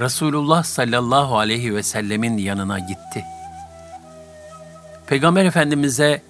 Resulullah 0.00 0.64
sallallahu 0.64 1.38
aleyhi 1.38 1.74
ve 1.74 1.82
sellemin 1.82 2.38
yanına 2.38 2.78
gitti. 2.78 3.24
Peygamber 5.06 5.44
Efendimiz'e 5.44 6.22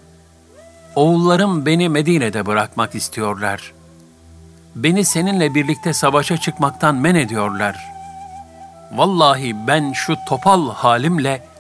oğullarım 0.95 1.67
beni 1.67 1.89
Medine'de 1.89 2.47
bırakmak 2.47 2.95
istiyorlar. 2.95 3.73
Beni 4.75 5.05
seninle 5.05 5.55
birlikte 5.55 5.93
savaşa 5.93 6.37
çıkmaktan 6.37 6.95
men 6.95 7.15
ediyorlar. 7.15 7.77
Vallahi 8.93 9.67
ben 9.67 9.93
şu 9.93 10.17
topal 10.29 10.71
halimle 10.71 11.52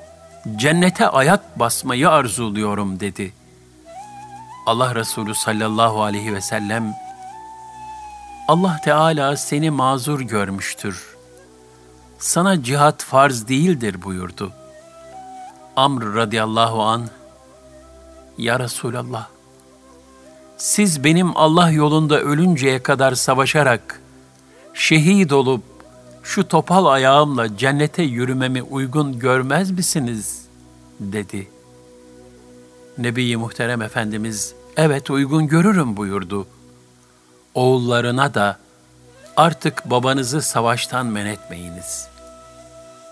cennete 0.56 1.08
ayak 1.08 1.58
basmayı 1.58 2.10
arzuluyorum 2.10 3.00
dedi. 3.00 3.32
Allah 4.66 4.94
Resulü 4.94 5.34
sallallahu 5.34 6.02
aleyhi 6.02 6.34
ve 6.34 6.40
sellem 6.40 6.94
Allah 8.48 8.80
Teala 8.84 9.36
seni 9.36 9.70
mazur 9.70 10.20
görmüştür. 10.20 11.16
Sana 12.18 12.62
cihat 12.62 13.02
farz 13.02 13.48
değildir 13.48 14.02
buyurdu. 14.02 14.52
Amr 15.76 16.14
radıyallahu 16.14 16.82
an 16.82 17.08
Ya 18.38 18.60
Resulallah 18.60 19.28
siz 20.62 21.04
benim 21.04 21.36
Allah 21.36 21.70
yolunda 21.70 22.20
ölünceye 22.20 22.82
kadar 22.82 23.14
savaşarak 23.14 24.00
şehit 24.74 25.32
olup 25.32 25.62
şu 26.22 26.48
topal 26.48 26.86
ayağımla 26.86 27.56
cennete 27.56 28.02
yürümemi 28.02 28.62
uygun 28.62 29.18
görmez 29.18 29.70
misiniz? 29.70 30.42
dedi. 31.00 31.48
Nebi 32.98 33.36
Muhterem 33.36 33.82
Efendimiz, 33.82 34.54
evet 34.76 35.10
uygun 35.10 35.46
görürüm 35.46 35.96
buyurdu. 35.96 36.46
Oğullarına 37.54 38.34
da 38.34 38.58
artık 39.36 39.90
babanızı 39.90 40.42
savaştan 40.42 41.06
men 41.06 41.26
etmeyiniz. 41.26 42.08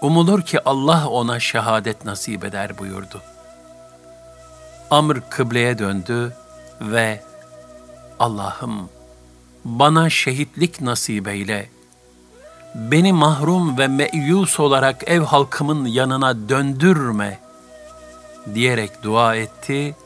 Umulur 0.01 0.43
ki 0.43 0.65
Allah 0.65 1.09
ona 1.09 1.41
şehadet 1.41 2.05
nasip 2.05 2.45
eder 2.45 2.79
buyurdu. 2.79 3.23
Amr 4.91 5.21
kıbleye 5.31 5.79
döndü 5.79 6.37
ve 6.81 7.23
Allah'ım 8.19 8.89
bana 9.65 10.11
şehitlik 10.11 10.81
nasip 10.81 11.29
eyle. 11.29 11.69
Beni 12.75 13.13
mahrum 13.13 13.79
ve 13.79 13.89
meyus 13.89 14.61
olarak 14.61 15.05
ev 15.07 15.21
halkımın 15.21 15.87
yanına 15.87 16.49
döndürme 16.49 17.39
diyerek 18.55 19.03
dua 19.03 19.37
etti 19.37 19.97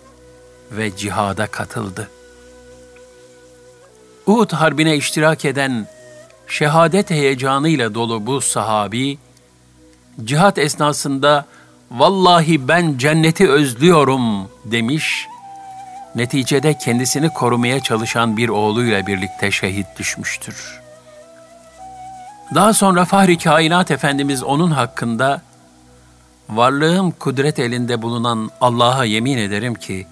ve 0.70 0.96
cihada 0.96 1.46
katıldı. 1.46 2.10
Uhud 4.26 4.52
Harbi'ne 4.52 4.96
iştirak 4.96 5.44
eden 5.44 5.86
şehadet 6.48 7.10
heyecanıyla 7.10 7.94
dolu 7.94 8.26
bu 8.26 8.40
sahabi, 8.40 9.18
cihat 10.24 10.58
esnasında 10.58 11.46
vallahi 11.90 12.68
ben 12.68 12.98
cenneti 12.98 13.50
özlüyorum 13.50 14.48
demiş, 14.64 15.26
neticede 16.14 16.78
kendisini 16.78 17.28
korumaya 17.28 17.80
çalışan 17.80 18.36
bir 18.36 18.48
oğluyla 18.48 19.06
birlikte 19.06 19.50
şehit 19.50 19.86
düşmüştür. 19.98 20.83
Daha 22.54 22.72
sonra 22.72 23.04
Fahri 23.04 23.38
Kainat 23.38 23.90
Efendimiz 23.90 24.42
onun 24.42 24.70
hakkında, 24.70 25.42
varlığım 26.48 27.10
kudret 27.10 27.58
elinde 27.58 28.02
bulunan 28.02 28.50
Allah'a 28.60 29.04
yemin 29.04 29.38
ederim 29.38 29.74
ki, 29.74 30.06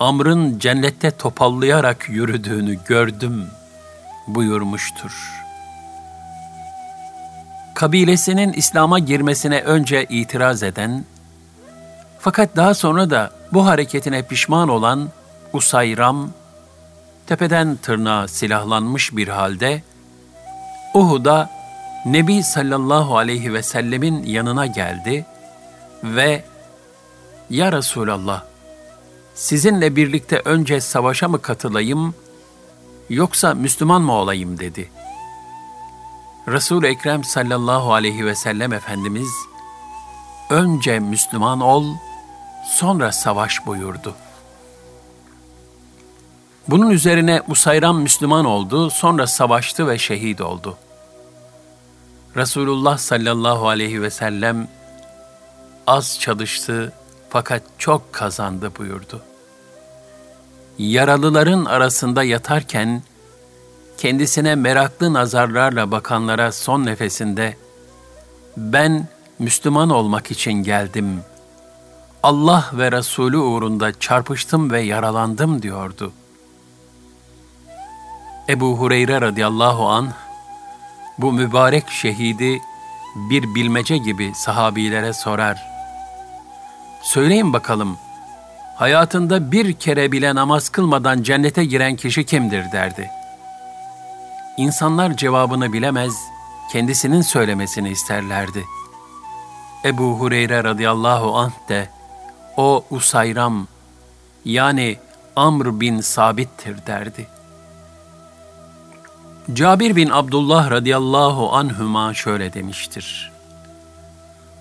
Amr'ın 0.00 0.58
cennette 0.58 1.10
topallayarak 1.10 2.08
yürüdüğünü 2.08 2.78
gördüm 2.86 3.46
buyurmuştur. 4.26 5.42
Kabilesinin 7.74 8.52
İslam'a 8.52 8.98
girmesine 8.98 9.60
önce 9.60 10.04
itiraz 10.08 10.62
eden, 10.62 11.04
fakat 12.18 12.56
daha 12.56 12.74
sonra 12.74 13.10
da 13.10 13.30
bu 13.52 13.66
hareketine 13.66 14.22
pişman 14.22 14.68
olan 14.68 15.08
Usayram, 15.52 16.30
tepeden 17.26 17.76
tırnağa 17.76 18.28
silahlanmış 18.28 19.16
bir 19.16 19.28
halde, 19.28 19.82
Uhud'a 20.94 21.50
Nebi 22.06 22.42
sallallahu 22.42 23.16
aleyhi 23.16 23.52
ve 23.52 23.62
sellemin 23.62 24.22
yanına 24.22 24.66
geldi 24.66 25.26
ve 26.04 26.44
''Ya 27.50 27.72
Resulallah, 27.72 28.42
sizinle 29.34 29.96
birlikte 29.96 30.42
önce 30.44 30.80
savaşa 30.80 31.28
mı 31.28 31.42
katılayım 31.42 32.14
yoksa 33.10 33.54
Müslüman 33.54 34.02
mı 34.02 34.12
olayım?'' 34.12 34.58
dedi. 34.58 34.90
Resul-i 36.48 36.86
Ekrem 36.86 37.24
sallallahu 37.24 37.92
aleyhi 37.92 38.26
ve 38.26 38.34
sellem 38.34 38.72
Efendimiz, 38.72 39.28
''Önce 40.50 40.98
Müslüman 40.98 41.60
ol, 41.60 41.94
sonra 42.64 43.12
savaş.'' 43.12 43.66
buyurdu. 43.66 44.14
Bunun 46.68 46.90
üzerine 46.90 47.42
Usayram 47.48 48.00
Müslüman 48.00 48.44
oldu, 48.44 48.90
sonra 48.90 49.26
savaştı 49.26 49.88
ve 49.88 49.98
şehit 49.98 50.40
oldu. 50.40 50.78
Resulullah 52.36 52.98
sallallahu 52.98 53.68
aleyhi 53.68 54.02
ve 54.02 54.10
sellem 54.10 54.68
az 55.86 56.20
çalıştı 56.20 56.92
fakat 57.28 57.62
çok 57.78 58.12
kazandı 58.12 58.72
buyurdu. 58.78 59.22
Yaralıların 60.78 61.64
arasında 61.64 62.24
yatarken 62.24 63.02
kendisine 63.98 64.54
meraklı 64.54 65.12
nazarlarla 65.12 65.90
bakanlara 65.90 66.52
son 66.52 66.86
nefesinde 66.86 67.56
ben 68.56 69.08
Müslüman 69.38 69.90
olmak 69.90 70.30
için 70.30 70.52
geldim. 70.52 71.20
Allah 72.22 72.70
ve 72.72 72.92
Resulü 72.92 73.36
uğrunda 73.36 73.98
çarpıştım 73.98 74.70
ve 74.70 74.80
yaralandım 74.80 75.62
diyordu. 75.62 76.12
Ebu 78.48 78.78
Hureyre 78.78 79.20
radıyallahu 79.20 79.88
an 79.88 80.08
bu 81.18 81.32
mübarek 81.32 81.90
şehidi 81.90 82.60
bir 83.16 83.54
bilmece 83.54 83.98
gibi 83.98 84.32
sahabilere 84.34 85.12
sorar. 85.12 85.66
Söyleyin 87.02 87.52
bakalım, 87.52 87.96
hayatında 88.76 89.52
bir 89.52 89.72
kere 89.72 90.12
bile 90.12 90.34
namaz 90.34 90.68
kılmadan 90.68 91.22
cennete 91.22 91.64
giren 91.64 91.96
kişi 91.96 92.24
kimdir 92.26 92.72
derdi. 92.72 93.10
İnsanlar 94.56 95.16
cevabını 95.16 95.72
bilemez, 95.72 96.14
kendisinin 96.72 97.22
söylemesini 97.22 97.90
isterlerdi. 97.90 98.64
Ebu 99.84 100.18
Hureyre 100.18 100.64
radıyallahu 100.64 101.36
anh 101.36 101.68
de, 101.68 101.88
o 102.56 102.84
Usayram, 102.90 103.66
yani 104.44 104.98
Amr 105.36 105.80
bin 105.80 106.00
Sabit'tir 106.00 106.86
derdi. 106.86 107.33
Cabir 109.52 109.96
bin 109.96 110.08
Abdullah 110.08 110.70
radıyallahu 110.70 111.52
anhüma 111.52 112.14
şöyle 112.14 112.52
demiştir. 112.52 113.32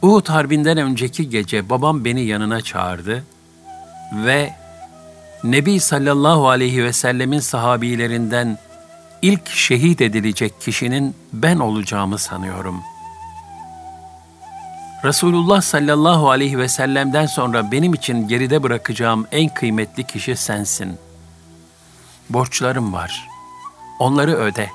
Uhud 0.02 0.30
Harbi'nden 0.30 0.78
önceki 0.78 1.30
gece 1.30 1.70
babam 1.70 2.06
beni 2.06 2.22
yanına 2.22 2.62
çağırdı 2.62 3.24
ve 4.14 4.54
Nebi 5.44 5.80
sallallahu 5.80 6.50
aleyhi 6.50 6.84
ve 6.84 6.94
sellemin 6.94 7.40
sahabilerinden 7.40 8.58
ilk 9.22 9.50
şehit 9.50 10.02
edilecek 10.02 10.62
kişinin 10.62 11.16
ben 11.34 11.58
olacağımı 11.58 12.18
sanıyorum. 12.18 12.82
Resulullah 15.04 15.62
sallallahu 15.62 16.30
aleyhi 16.30 16.58
ve 16.58 16.68
sellem'den 16.68 17.26
sonra 17.26 17.72
benim 17.72 17.94
için 17.94 18.28
geride 18.28 18.64
bırakacağım 18.64 19.28
en 19.32 19.50
kıymetli 19.50 20.04
kişi 20.04 20.36
sensin. 20.36 20.98
Borçlarım 22.30 22.94
var. 22.94 23.33
Onları 24.00 24.36
öde. 24.36 24.70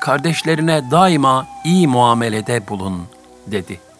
Kardeşlerine 0.00 0.90
daima 0.90 1.46
iyi 1.64 1.88
muamelede 1.88 2.68
bulun, 2.68 3.02
dedi.'' 3.46 3.94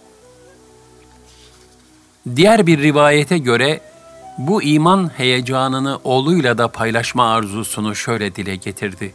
Diğer 2.36 2.66
bir 2.66 2.82
rivayete 2.82 3.38
göre 3.38 3.80
bu 4.38 4.62
iman 4.62 5.10
heyecanını 5.16 5.98
oğluyla 6.04 6.58
da 6.58 6.68
paylaşma 6.68 7.32
arzusunu 7.32 7.94
şöyle 7.94 8.34
dile 8.34 8.56
getirdi. 8.56 9.14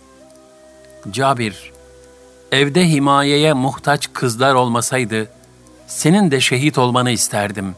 Cabir, 1.11 1.71
evde 2.51 2.89
himayeye 2.89 3.53
muhtaç 3.53 4.13
kızlar 4.13 4.53
olmasaydı, 4.53 5.31
senin 5.87 6.31
de 6.31 6.39
şehit 6.39 6.77
olmanı 6.77 7.11
isterdim. 7.11 7.75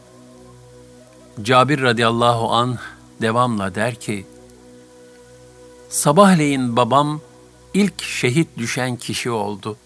Cabir 1.42 1.82
radıyallahu 1.82 2.52
an 2.52 2.78
devamla 3.22 3.74
der 3.74 3.94
ki, 3.94 4.26
Sabahleyin 5.92 6.76
babam 6.76 7.20
ilk 7.74 8.02
şehit 8.02 8.48
düşen 8.58 8.96
kişi 8.96 9.30
oldu. 9.30 9.76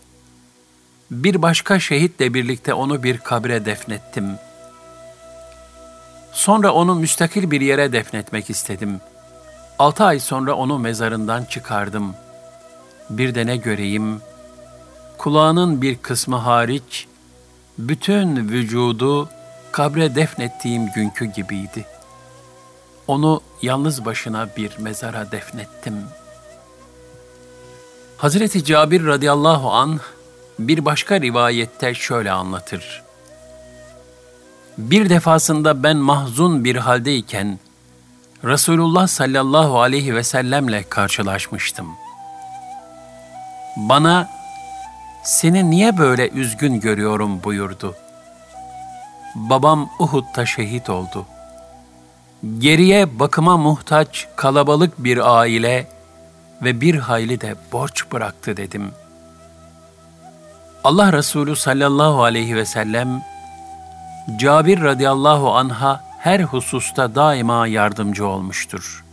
Bir 1.11 1.43
başka 1.43 1.81
şehitle 1.81 2.35
birlikte 2.35 2.75
onu 2.75 3.03
bir 3.03 3.19
kabre 3.19 3.65
defnettim. 3.65 4.39
Sonra 6.33 6.73
onu 6.73 6.95
müstakil 6.95 7.51
bir 7.51 7.61
yere 7.61 7.93
defnetmek 7.93 8.51
istedim. 8.51 9.01
Altı 9.79 10.05
ay 10.05 10.21
sonra 10.21 10.55
onu 10.55 10.79
mezarından 10.79 11.45
çıkardım. 11.45 12.15
Bir 13.11 13.35
de 13.35 13.47
ne 13.47 13.57
göreyim, 13.57 14.21
kulağının 15.19 15.83
bir 15.83 15.97
kısmı 15.97 16.37
hariç, 16.37 17.07
bütün 17.79 18.49
vücudu 18.49 19.29
kabre 19.73 20.15
defnettiğim 20.15 20.87
günkü 20.95 21.25
gibiydi. 21.25 21.96
Onu 23.09 23.41
yalnız 23.63 24.05
başına 24.05 24.49
bir 24.57 24.79
mezara 24.79 25.33
defnettim. 25.33 25.95
Hazreti 28.17 28.65
Cabir 28.65 29.07
radıyallahu 29.07 29.73
an 29.73 30.01
bir 30.59 30.85
başka 30.85 31.21
rivayette 31.21 31.95
şöyle 31.95 32.33
anlatır. 32.33 33.03
Bir 34.79 35.11
defasında 35.11 35.83
ben 35.83 35.97
mahzun 35.97 36.65
bir 36.65 36.77
haldeyken 36.77 37.59
Resulullah 38.45 39.07
sallallahu 39.07 39.81
aleyhi 39.81 40.15
ve 40.15 40.23
sellemle 40.23 40.85
karşılaşmıştım. 40.89 41.87
Bana 43.77 44.29
seni 45.25 45.71
niye 45.71 45.99
böyle 45.99 46.29
üzgün 46.29 46.81
görüyorum 46.81 47.43
buyurdu. 47.45 47.95
Babam 49.35 49.91
Uhud'da 49.99 50.47
şehit 50.47 50.91
oldu. 50.91 51.27
Geriye 52.59 53.19
bakıma 53.19 53.57
muhtaç 53.57 54.27
kalabalık 54.37 55.05
bir 55.05 55.37
aile 55.39 55.87
ve 56.63 56.81
bir 56.81 56.95
hayli 56.95 57.41
de 57.41 57.55
borç 57.73 58.13
bıraktı 58.13 58.57
dedim. 58.57 58.91
Allah 60.85 61.13
Resulü 61.13 61.57
sallallahu 61.57 62.23
aleyhi 62.23 62.57
ve 62.57 62.65
sellem 62.67 63.23
Cabir 64.39 64.83
radıyallahu 64.83 65.55
anha 65.55 66.05
her 66.19 66.41
hususta 66.41 67.15
daima 67.15 67.67
yardımcı 67.67 68.27
olmuştur. 68.27 69.05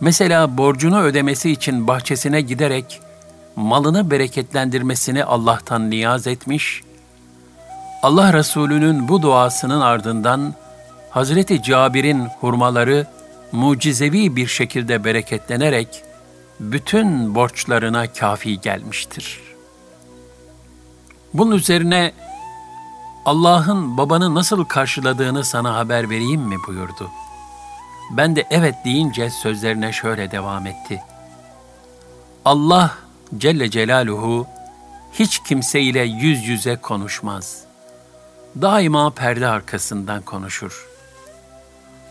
Mesela 0.00 0.58
borcunu 0.58 1.00
ödemesi 1.00 1.50
için 1.50 1.88
bahçesine 1.88 2.40
giderek 2.40 3.00
malını 3.56 4.10
bereketlendirmesini 4.10 5.24
Allah'tan 5.24 5.90
niyaz 5.90 6.26
etmiş, 6.26 6.82
Allah 8.02 8.32
Resulü'nün 8.32 9.08
bu 9.08 9.22
duasının 9.22 9.80
ardından 9.80 10.54
Hazreti 11.14 11.62
Cabir'in 11.62 12.28
hurmaları 12.40 13.06
mucizevi 13.52 14.36
bir 14.36 14.46
şekilde 14.46 15.04
bereketlenerek 15.04 16.04
bütün 16.60 17.34
borçlarına 17.34 18.12
kafi 18.12 18.60
gelmiştir. 18.60 19.40
Bunun 21.34 21.56
üzerine 21.56 22.12
Allah'ın 23.24 23.98
babanı 23.98 24.34
nasıl 24.34 24.64
karşıladığını 24.64 25.44
sana 25.44 25.74
haber 25.74 26.10
vereyim 26.10 26.40
mi 26.40 26.56
buyurdu. 26.66 27.10
Ben 28.10 28.36
de 28.36 28.46
evet 28.50 28.74
deyince 28.84 29.30
sözlerine 29.30 29.92
şöyle 29.92 30.30
devam 30.30 30.66
etti. 30.66 31.02
Allah 32.44 32.94
Celle 33.38 33.70
Celaluhu 33.70 34.46
hiç 35.12 35.38
kimseyle 35.38 36.00
yüz 36.00 36.46
yüze 36.48 36.76
konuşmaz. 36.76 37.64
Daima 38.62 39.10
perde 39.10 39.46
arkasından 39.46 40.22
konuşur. 40.22 40.93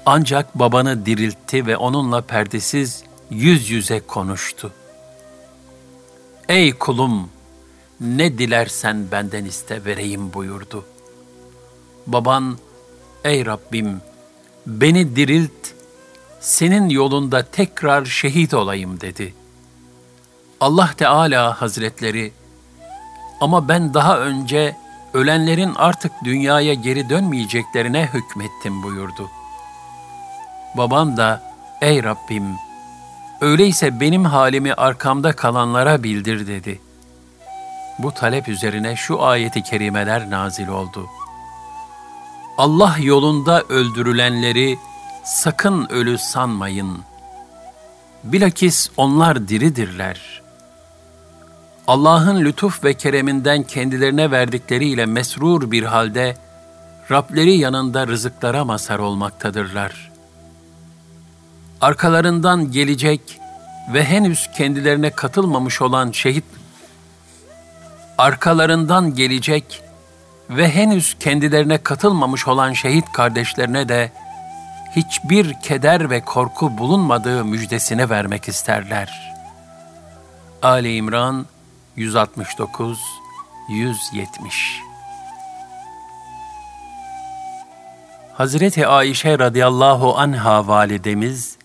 Ancak 0.06 0.60
babanı 0.60 1.06
diriltti 1.06 1.66
ve 1.68 1.78
onunla 1.78 2.22
perdesiz 2.22 3.04
yüz 3.30 3.70
yüze 3.70 4.00
konuştu. 4.00 4.72
Ey 6.50 6.74
kulum, 6.74 7.30
ne 8.00 8.38
dilersen 8.38 9.12
benden 9.12 9.46
iste 9.46 9.86
vereyim 9.86 10.34
buyurdu. 10.34 10.86
Baban, 12.08 12.58
ey 13.24 13.46
Rabbim, 13.46 14.02
beni 14.68 15.16
dirilt, 15.16 15.52
senin 16.39 16.89
yolunda 16.89 17.44
tekrar 17.44 18.06
şehit 18.06 18.54
olayım 18.54 19.02
dedi. 19.02 19.34
Allah 20.60 20.89
Teala 20.98 21.62
Hazretleri, 21.62 22.32
ama 23.42 23.68
ben 23.68 23.94
daha 23.94 24.20
önce 24.20 24.78
ölenlerin 25.13 25.74
artık 25.76 26.12
dünyaya 26.24 26.74
geri 26.74 27.10
dönmeyeceklerine 27.10 28.10
hükmettim 28.13 28.84
buyurdu. 28.84 29.30
Babam 30.78 31.18
da, 31.18 31.42
ey 31.82 32.04
Rabbim, 32.04 32.44
öyleyse 33.42 34.00
benim 34.00 34.26
halimi 34.26 34.74
arkamda 34.74 35.34
kalanlara 35.34 36.04
bildir 36.04 36.48
dedi. 36.48 36.82
Bu 38.00 38.12
talep 38.12 38.50
üzerine 38.50 38.96
şu 38.96 39.24
ayeti 39.24 39.64
kerimeler 39.64 40.30
nazil 40.30 40.68
oldu. 40.68 41.08
Allah 42.58 42.96
yolunda 43.02 43.62
öldürülenleri 43.62 44.78
sakın 45.24 45.88
ölü 45.90 46.18
sanmayın. 46.18 47.00
Bilakis 48.24 48.90
onlar 48.98 49.48
diridirler. 49.48 50.42
Allah'ın 51.88 52.46
lütuf 52.46 52.84
ve 52.84 52.94
kereminden 52.94 53.64
kendilerine 53.64 54.32
verdikleriyle 54.32 55.06
mesrur 55.06 55.72
bir 55.72 55.84
halde 55.84 56.36
Rableri 57.12 57.58
yanında 57.58 58.08
rızıklara 58.08 58.66
mazhar 58.66 59.00
olmaktadırlar. 59.00 60.12
Arkalarından 61.84 62.72
gelecek 62.72 63.39
ve 63.93 64.04
henüz 64.04 64.50
kendilerine 64.58 65.10
katılmamış 65.10 65.82
olan 65.82 66.12
şehit 66.12 66.43
arkalarından 68.17 69.15
gelecek 69.15 69.82
ve 70.50 70.69
henüz 70.69 71.17
kendilerine 71.19 71.78
katılmamış 71.78 72.48
olan 72.48 72.74
şehit 72.74 73.12
kardeşlerine 73.12 73.89
de 73.89 74.12
hiçbir 74.96 75.54
keder 75.54 76.10
ve 76.10 76.22
korku 76.22 76.78
bulunmadığı 76.78 77.46
müjdesini 77.46 78.10
vermek 78.10 78.48
isterler. 78.48 79.34
Ali 80.62 80.96
İmran 80.96 81.46
169 81.96 83.00
170 83.69 84.82
Hazreti 88.34 88.88
Ayşe 88.88 89.39
radıyallahu 89.39 90.17
anha 90.17 90.67
validemiz, 90.67 91.58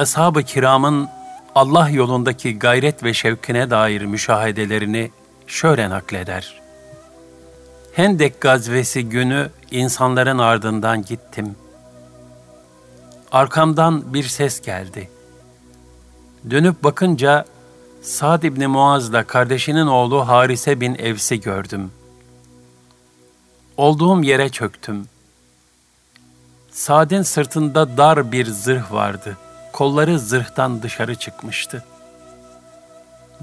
ashab-ı 0.00 0.42
kiramın 0.42 1.08
Allah 1.54 1.88
yolundaki 1.88 2.58
gayret 2.58 3.04
ve 3.04 3.14
şevkine 3.14 3.70
dair 3.70 4.02
müşahedelerini 4.02 5.10
şöyle 5.46 5.90
nakleder. 5.90 6.60
Hendek 7.92 8.40
gazvesi 8.40 9.08
günü 9.08 9.50
insanların 9.70 10.38
ardından 10.38 11.04
gittim. 11.04 11.56
Arkamdan 13.32 14.14
bir 14.14 14.22
ses 14.22 14.60
geldi. 14.60 15.10
Dönüp 16.50 16.84
bakınca 16.84 17.44
Sa'd 18.02 18.42
İbni 18.42 18.66
Muaz'la 18.66 19.24
kardeşinin 19.24 19.86
oğlu 19.86 20.28
Harise 20.28 20.80
bin 20.80 20.94
Evs'i 20.94 21.40
gördüm. 21.40 21.90
Olduğum 23.76 24.22
yere 24.22 24.48
çöktüm. 24.48 25.08
Sa'd'in 26.70 27.22
sırtında 27.22 27.96
dar 27.96 28.32
bir 28.32 28.46
zırh 28.46 28.92
vardı. 28.92 29.36
Kolları 29.72 30.18
zırhtan 30.18 30.82
dışarı 30.82 31.14
çıkmıştı. 31.14 31.84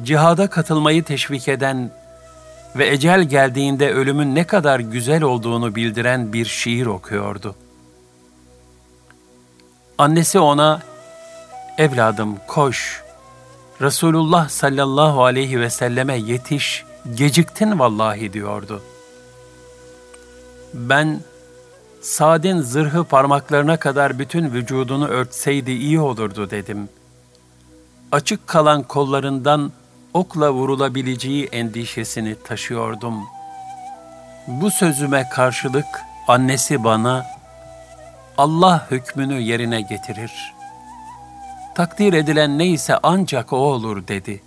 Cihada 0.03 0.47
katılmayı 0.47 1.03
teşvik 1.03 1.47
eden 1.47 1.91
ve 2.75 2.89
ecel 2.89 3.23
geldiğinde 3.23 3.93
ölümün 3.93 4.35
ne 4.35 4.43
kadar 4.43 4.79
güzel 4.79 5.23
olduğunu 5.23 5.75
bildiren 5.75 6.33
bir 6.33 6.45
şiir 6.45 6.85
okuyordu. 6.85 7.55
Annesi 9.97 10.39
ona, 10.39 10.81
evladım 11.77 12.37
koş, 12.47 13.03
Resulullah 13.81 14.49
sallallahu 14.49 15.23
aleyhi 15.23 15.59
ve 15.59 15.69
selleme 15.69 16.17
yetiş, 16.17 16.85
geciktin 17.15 17.79
vallahi 17.79 18.33
diyordu. 18.33 18.81
Ben, 20.73 21.19
Sad'in 22.01 22.62
zırhı 22.62 23.03
parmaklarına 23.03 23.77
kadar 23.77 24.19
bütün 24.19 24.51
vücudunu 24.53 25.07
örtseydi 25.07 25.71
iyi 25.71 25.99
olurdu 25.99 26.49
dedim. 26.49 26.89
Açık 28.12 28.47
kalan 28.47 28.83
kollarından 28.83 29.71
okla 30.13 30.51
vurulabileceği 30.51 31.45
endişesini 31.45 32.36
taşıyordum. 32.43 33.23
Bu 34.47 34.71
sözüme 34.71 35.29
karşılık 35.29 35.86
annesi 36.27 36.83
bana, 36.83 37.25
Allah 38.38 38.88
hükmünü 38.91 39.39
yerine 39.41 39.81
getirir. 39.81 40.53
Takdir 41.75 42.13
edilen 42.13 42.57
neyse 42.57 42.99
ancak 43.03 43.53
o 43.53 43.57
olur 43.57 44.07
dedi. 44.07 44.43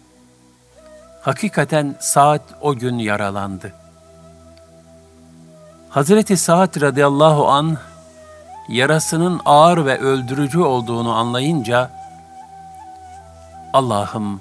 Hakikaten 1.23 1.97
Saad 2.01 2.43
o 2.61 2.75
gün 2.75 2.99
yaralandı. 2.99 3.80
Hazreti 5.91 6.37
Saad 6.37 6.81
radıyallahu 6.81 7.49
an 7.49 7.79
yarasının 8.69 9.41
ağır 9.45 9.87
ve 9.87 9.99
öldürücü 9.99 10.61
olduğunu 10.61 11.15
anlayınca 11.15 11.91
Allah'ım 13.73 14.41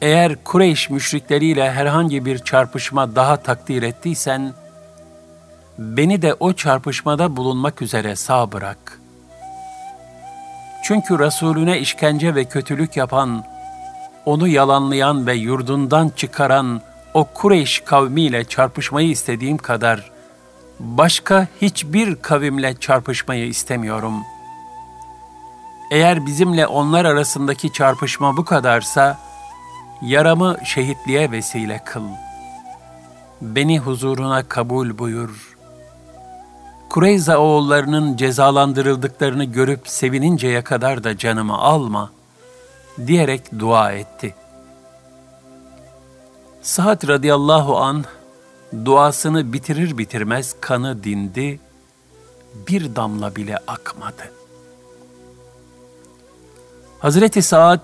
eğer 0.00 0.36
Kureyş 0.44 0.90
müşrikleriyle 0.90 1.72
herhangi 1.72 2.24
bir 2.24 2.38
çarpışma 2.38 3.16
daha 3.16 3.36
takdir 3.36 3.82
ettiysen 3.82 4.52
beni 5.78 6.22
de 6.22 6.34
o 6.34 6.52
çarpışmada 6.52 7.36
bulunmak 7.36 7.82
üzere 7.82 8.16
sağ 8.16 8.52
bırak. 8.52 9.00
Çünkü 10.84 11.18
Resulüne 11.18 11.78
işkence 11.78 12.34
ve 12.34 12.44
kötülük 12.44 12.96
yapan, 12.96 13.44
onu 14.26 14.48
yalanlayan 14.48 15.26
ve 15.26 15.34
yurdundan 15.34 16.08
çıkaran 16.16 16.80
o 17.14 17.24
Kureyş 17.24 17.80
kavmiyle 17.80 18.44
çarpışmayı 18.44 19.08
istediğim 19.08 19.58
kadar 19.58 20.12
başka 20.82 21.46
hiçbir 21.60 22.16
kavimle 22.16 22.80
çarpışmayı 22.80 23.46
istemiyorum. 23.46 24.14
Eğer 25.90 26.26
bizimle 26.26 26.66
onlar 26.66 27.04
arasındaki 27.04 27.72
çarpışma 27.72 28.36
bu 28.36 28.44
kadarsa, 28.44 29.18
yaramı 30.02 30.56
şehitliğe 30.64 31.30
vesile 31.30 31.82
kıl. 31.84 32.04
Beni 33.40 33.78
huzuruna 33.78 34.42
kabul 34.48 34.98
buyur. 34.98 35.56
Kureyza 36.88 37.38
oğullarının 37.38 38.16
cezalandırıldıklarını 38.16 39.44
görüp 39.44 39.88
sevininceye 39.88 40.62
kadar 40.62 41.04
da 41.04 41.18
canımı 41.18 41.58
alma, 41.58 42.10
diyerek 43.06 43.58
dua 43.58 43.92
etti. 43.92 44.34
Sa'd 46.62 47.08
radıyallahu 47.08 47.78
anh, 47.78 48.04
duasını 48.84 49.52
bitirir 49.52 49.98
bitirmez 49.98 50.54
kanı 50.60 51.04
dindi, 51.04 51.60
bir 52.68 52.96
damla 52.96 53.36
bile 53.36 53.58
akmadı. 53.66 54.32
Hazreti 56.98 57.42
Saad, 57.42 57.80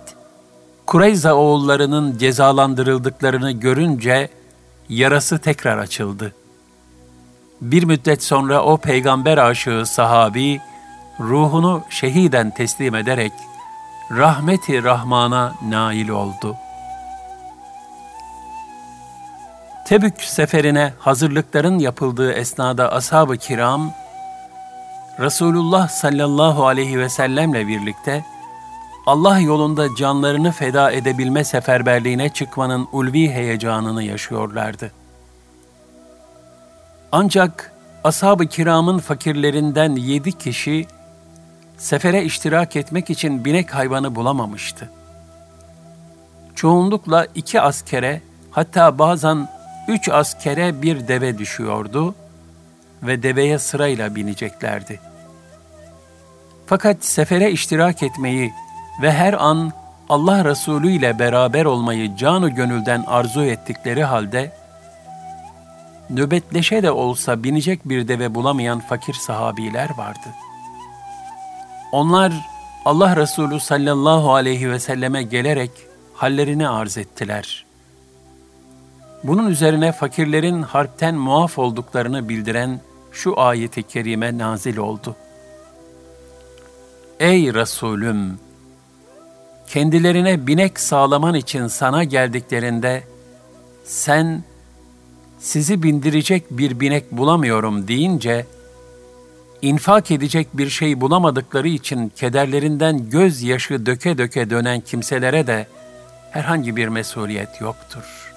Kureyza 0.86 1.34
oğullarının 1.34 2.18
cezalandırıldıklarını 2.18 3.50
görünce 3.52 4.28
yarası 4.88 5.38
tekrar 5.38 5.78
açıldı. 5.78 6.34
Bir 7.60 7.84
müddet 7.84 8.22
sonra 8.22 8.62
o 8.62 8.76
peygamber 8.76 9.38
aşığı 9.38 9.86
sahabi 9.86 10.60
ruhunu 11.20 11.82
şehiden 11.90 12.54
teslim 12.54 12.94
ederek 12.94 13.32
rahmeti 14.10 14.82
Rahman'a 14.84 15.54
nail 15.68 16.08
oldu.'' 16.08 16.67
Tebük 19.88 20.22
seferine 20.22 20.92
hazırlıkların 20.98 21.78
yapıldığı 21.78 22.32
esnada 22.32 22.92
ashab-ı 22.92 23.36
kiram, 23.36 23.92
Resulullah 25.20 25.88
sallallahu 25.88 26.66
aleyhi 26.66 26.98
ve 26.98 27.08
sellemle 27.08 27.68
birlikte 27.68 28.24
Allah 29.06 29.38
yolunda 29.38 29.94
canlarını 29.98 30.52
feda 30.52 30.92
edebilme 30.92 31.44
seferberliğine 31.44 32.28
çıkmanın 32.28 32.88
ulvi 32.92 33.30
heyecanını 33.30 34.02
yaşıyorlardı. 34.02 34.92
Ancak 37.12 37.72
ashab-ı 38.04 38.46
kiramın 38.46 38.98
fakirlerinden 38.98 39.96
yedi 39.96 40.32
kişi 40.32 40.86
sefere 41.78 42.24
iştirak 42.24 42.76
etmek 42.76 43.10
için 43.10 43.44
binek 43.44 43.74
hayvanı 43.74 44.14
bulamamıştı. 44.14 44.90
Çoğunlukla 46.54 47.26
iki 47.34 47.60
askere 47.60 48.22
hatta 48.50 48.98
bazen 48.98 49.57
üç 49.88 50.08
askere 50.08 50.82
bir 50.82 51.08
deve 51.08 51.38
düşüyordu 51.38 52.14
ve 53.02 53.22
deveye 53.22 53.58
sırayla 53.58 54.14
bineceklerdi. 54.14 55.00
Fakat 56.66 57.04
sefere 57.04 57.50
iştirak 57.50 58.02
etmeyi 58.02 58.52
ve 59.02 59.12
her 59.12 59.32
an 59.32 59.72
Allah 60.08 60.44
Resulü 60.44 60.90
ile 60.92 61.18
beraber 61.18 61.64
olmayı 61.64 62.16
canı 62.16 62.50
gönülden 62.50 63.04
arzu 63.06 63.44
ettikleri 63.44 64.04
halde, 64.04 64.52
nöbetleşe 66.10 66.82
de 66.82 66.90
olsa 66.90 67.42
binecek 67.42 67.88
bir 67.88 68.08
deve 68.08 68.34
bulamayan 68.34 68.80
fakir 68.80 69.14
sahabiler 69.14 69.90
vardı. 69.96 70.28
Onlar 71.92 72.32
Allah 72.84 73.16
Resulü 73.16 73.60
sallallahu 73.60 74.34
aleyhi 74.34 74.70
ve 74.70 74.78
selleme 74.78 75.22
gelerek 75.22 75.70
hallerini 76.14 76.68
arz 76.68 76.98
ettiler. 76.98 77.67
Bunun 79.24 79.50
üzerine 79.50 79.92
fakirlerin 79.92 80.62
harpten 80.62 81.14
muaf 81.14 81.58
olduklarını 81.58 82.28
bildiren 82.28 82.80
şu 83.12 83.40
ayeti 83.40 83.82
kerime 83.82 84.38
nazil 84.38 84.76
oldu. 84.76 85.16
Ey 87.20 87.54
Resulüm! 87.54 88.38
Kendilerine 89.66 90.46
binek 90.46 90.80
sağlaman 90.80 91.34
için 91.34 91.66
sana 91.66 92.04
geldiklerinde 92.04 93.04
sen 93.84 94.44
sizi 95.38 95.82
bindirecek 95.82 96.50
bir 96.50 96.80
binek 96.80 97.12
bulamıyorum 97.12 97.88
deyince 97.88 98.46
infak 99.62 100.10
edecek 100.10 100.48
bir 100.54 100.68
şey 100.68 101.00
bulamadıkları 101.00 101.68
için 101.68 102.08
kederlerinden 102.08 103.10
gözyaşı 103.10 103.86
döke 103.86 104.18
döke 104.18 104.50
dönen 104.50 104.80
kimselere 104.80 105.46
de 105.46 105.66
herhangi 106.30 106.76
bir 106.76 106.88
mesuliyet 106.88 107.60
yoktur.'' 107.60 108.27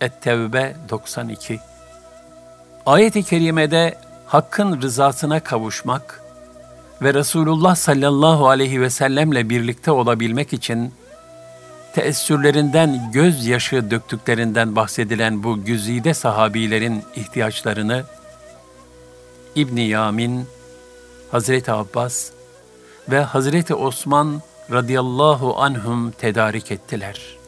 Et-Tevbe 0.00 0.76
92 0.90 1.60
Ayet-i 2.86 3.22
Kerime'de 3.22 3.98
Hakk'ın 4.26 4.82
rızasına 4.82 5.40
kavuşmak 5.40 6.22
ve 7.02 7.14
Resulullah 7.14 7.74
sallallahu 7.74 8.48
aleyhi 8.48 8.80
ve 8.80 8.90
sellemle 8.90 9.50
birlikte 9.50 9.90
olabilmek 9.90 10.52
için 10.52 10.94
teessürlerinden 11.94 13.10
gözyaşı 13.12 13.90
döktüklerinden 13.90 14.76
bahsedilen 14.76 15.42
bu 15.42 15.64
güzide 15.64 16.14
sahabilerin 16.14 17.02
ihtiyaçlarını 17.16 18.04
İbni 19.54 19.88
Yamin, 19.88 20.46
Hazreti 21.30 21.72
Abbas 21.72 22.30
ve 23.08 23.20
Hazreti 23.20 23.74
Osman 23.74 24.42
radıyallahu 24.72 25.60
anhum 25.60 26.10
tedarik 26.10 26.72
ettiler.'' 26.72 27.45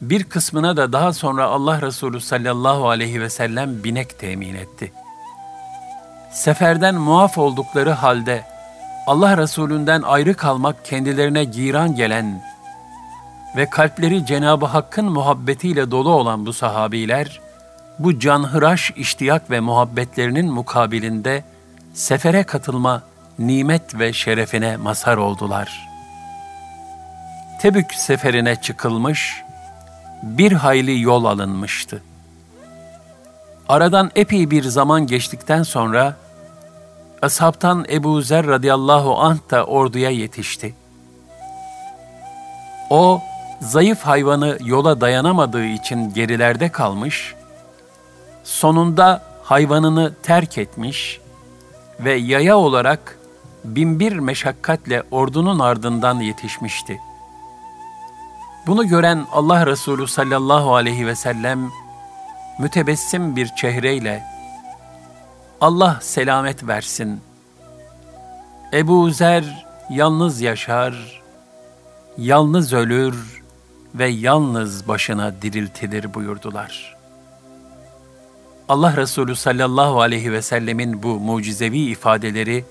Bir 0.00 0.24
kısmına 0.24 0.76
da 0.76 0.92
daha 0.92 1.12
sonra 1.12 1.44
Allah 1.44 1.82
Resulü 1.82 2.20
sallallahu 2.20 2.88
aleyhi 2.88 3.20
ve 3.20 3.30
sellem 3.30 3.84
binek 3.84 4.18
temin 4.18 4.54
etti. 4.54 4.92
Seferden 6.32 6.94
muaf 6.94 7.38
oldukları 7.38 7.90
halde 7.90 8.44
Allah 9.06 9.36
Resulünden 9.36 10.02
ayrı 10.02 10.34
kalmak 10.34 10.84
kendilerine 10.84 11.44
giran 11.44 11.94
gelen 11.94 12.42
ve 13.56 13.70
kalpleri 13.70 14.26
Cenab-ı 14.26 14.66
Hakk'ın 14.66 15.04
muhabbetiyle 15.04 15.90
dolu 15.90 16.10
olan 16.10 16.46
bu 16.46 16.52
sahabiler, 16.52 17.40
bu 17.98 18.18
canhıraş 18.18 18.90
iştiyak 18.96 19.50
ve 19.50 19.60
muhabbetlerinin 19.60 20.52
mukabilinde 20.52 21.44
sefere 21.94 22.42
katılma 22.42 23.02
nimet 23.38 23.98
ve 23.98 24.12
şerefine 24.12 24.76
mazhar 24.76 25.16
oldular. 25.16 25.88
Tebük 27.60 27.94
seferine 27.94 28.56
çıkılmış, 28.56 29.42
bir 30.22 30.52
hayli 30.52 31.00
yol 31.00 31.24
alınmıştı. 31.24 32.02
Aradan 33.68 34.10
epey 34.16 34.50
bir 34.50 34.62
zaman 34.62 35.06
geçtikten 35.06 35.62
sonra 35.62 36.16
ashabtan 37.22 37.84
Ebu 37.90 38.22
Zer 38.22 38.46
radıyallahu 38.46 39.18
anh 39.18 39.38
da 39.50 39.64
orduya 39.64 40.10
yetişti. 40.10 40.74
O, 42.90 43.22
zayıf 43.60 44.00
hayvanı 44.00 44.58
yola 44.64 45.00
dayanamadığı 45.00 45.64
için 45.64 46.14
gerilerde 46.14 46.68
kalmış, 46.68 47.34
sonunda 48.44 49.22
hayvanını 49.42 50.14
terk 50.22 50.58
etmiş 50.58 51.20
ve 52.00 52.12
yaya 52.12 52.58
olarak 52.58 53.18
binbir 53.64 54.12
meşakkatle 54.12 55.02
ordunun 55.10 55.58
ardından 55.58 56.20
yetişmişti. 56.20 57.00
Bunu 58.68 58.88
gören 58.88 59.26
Allah 59.32 59.66
Resulü 59.66 60.06
sallallahu 60.06 60.74
aleyhi 60.74 61.06
ve 61.06 61.14
sellem 61.14 61.70
mütebessim 62.58 63.36
bir 63.36 63.46
çehreyle 63.46 64.24
Allah 65.60 65.98
selamet 66.02 66.66
versin. 66.66 67.20
Ebu 68.72 69.10
Zer 69.10 69.66
yalnız 69.90 70.40
yaşar, 70.40 71.22
yalnız 72.18 72.72
ölür 72.72 73.42
ve 73.94 74.08
yalnız 74.08 74.88
başına 74.88 75.42
diriltilir 75.42 76.14
buyurdular. 76.14 76.96
Allah 78.68 78.96
Resulü 78.96 79.36
sallallahu 79.36 80.00
aleyhi 80.00 80.32
ve 80.32 80.42
sellemin 80.42 81.02
bu 81.02 81.08
mucizevi 81.20 81.78
ifadeleri 81.78 82.64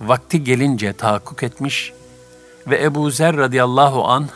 vakti 0.00 0.44
gelince 0.44 0.92
tahakkuk 0.92 1.42
etmiş 1.42 1.92
ve 2.66 2.82
Ebu 2.82 3.10
Zer 3.10 3.36
radıyallahu 3.36 4.08
an 4.08 4.28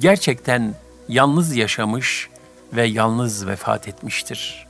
gerçekten 0.00 0.74
yalnız 1.08 1.56
yaşamış 1.56 2.28
ve 2.72 2.86
yalnız 2.86 3.46
vefat 3.46 3.88
etmiştir. 3.88 4.66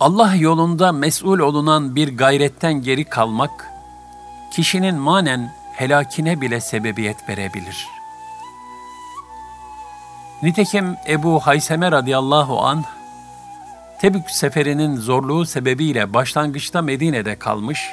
Allah 0.00 0.34
yolunda 0.34 0.92
mesul 0.92 1.38
olunan 1.38 1.96
bir 1.96 2.16
gayretten 2.16 2.82
geri 2.82 3.04
kalmak, 3.04 3.68
kişinin 4.52 4.94
manen 4.94 5.54
helakine 5.72 6.40
bile 6.40 6.60
sebebiyet 6.60 7.28
verebilir. 7.28 7.86
Nitekim 10.42 10.96
Ebu 11.08 11.40
Hayseme 11.40 11.92
radıyallahu 11.92 12.60
an 12.60 12.84
Tebük 14.00 14.30
seferinin 14.30 14.96
zorluğu 14.96 15.46
sebebiyle 15.46 16.14
başlangıçta 16.14 16.82
Medine'de 16.82 17.38
kalmış, 17.38 17.90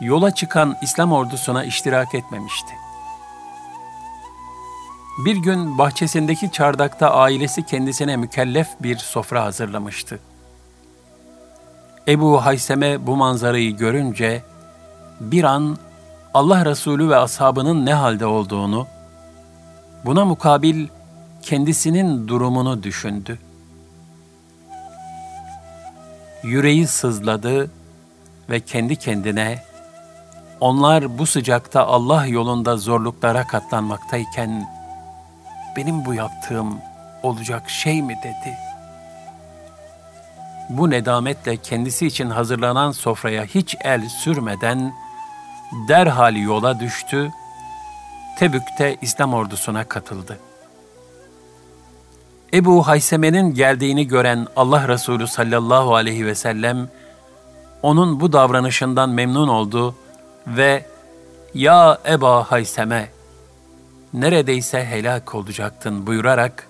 yola 0.00 0.30
çıkan 0.30 0.76
İslam 0.82 1.12
ordusuna 1.12 1.64
iştirak 1.64 2.14
etmemişti. 2.14 2.85
Bir 5.18 5.36
gün 5.36 5.78
bahçesindeki 5.78 6.52
çardakta 6.52 7.10
ailesi 7.10 7.66
kendisine 7.66 8.16
mükellef 8.16 8.68
bir 8.80 8.96
sofra 8.96 9.44
hazırlamıştı. 9.44 10.18
Ebu 12.08 12.44
Hayseme 12.44 13.06
bu 13.06 13.16
manzarayı 13.16 13.76
görünce 13.76 14.42
bir 15.20 15.44
an 15.44 15.78
Allah 16.34 16.64
Resulü 16.64 17.08
ve 17.08 17.16
ashabının 17.16 17.86
ne 17.86 17.94
halde 17.94 18.26
olduğunu, 18.26 18.86
buna 20.04 20.24
mukabil 20.24 20.88
kendisinin 21.42 22.28
durumunu 22.28 22.82
düşündü. 22.82 23.38
Yüreği 26.42 26.86
sızladı 26.86 27.70
ve 28.50 28.60
kendi 28.60 28.96
kendine 28.96 29.62
onlar 30.60 31.18
bu 31.18 31.26
sıcakta 31.26 31.86
Allah 31.86 32.26
yolunda 32.26 32.76
zorluklara 32.76 33.46
katlanmaktayken 33.46 34.75
benim 35.76 36.04
bu 36.04 36.14
yaptığım 36.14 36.78
olacak 37.22 37.70
şey 37.70 38.02
mi 38.02 38.18
dedi. 38.22 38.58
Bu 40.68 40.90
nedametle 40.90 41.56
kendisi 41.56 42.06
için 42.06 42.30
hazırlanan 42.30 42.92
sofraya 42.92 43.44
hiç 43.44 43.76
el 43.80 44.08
sürmeden 44.08 44.94
derhal 45.88 46.36
yola 46.36 46.80
düştü, 46.80 47.32
Tebük'te 48.38 48.96
İslam 49.02 49.34
ordusuna 49.34 49.84
katıldı. 49.84 50.38
Ebu 52.54 52.86
Hayseme'nin 52.86 53.54
geldiğini 53.54 54.06
gören 54.08 54.46
Allah 54.56 54.88
Resulü 54.88 55.26
sallallahu 55.26 55.94
aleyhi 55.94 56.26
ve 56.26 56.34
sellem, 56.34 56.88
onun 57.82 58.20
bu 58.20 58.32
davranışından 58.32 59.10
memnun 59.10 59.48
oldu 59.48 59.94
ve 60.46 60.86
''Ya 61.54 61.98
Eba 62.08 62.50
Hayseme, 62.50 63.08
neredeyse 64.20 64.84
helak 64.84 65.34
olacaktın.'' 65.34 66.06
buyurarak, 66.06 66.68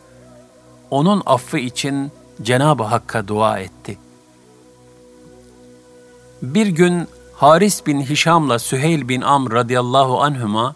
onun 0.90 1.22
affı 1.26 1.58
için 1.58 2.12
Cenab-ı 2.42 2.82
Hakk'a 2.82 3.28
dua 3.28 3.58
etti. 3.58 3.98
Bir 6.42 6.66
gün 6.66 7.08
Haris 7.34 7.86
bin 7.86 8.00
Hişam'la 8.00 8.58
Süheyl 8.58 9.08
bin 9.08 9.20
Amr 9.20 9.52
radıyallahu 9.52 10.22
anhüma, 10.22 10.74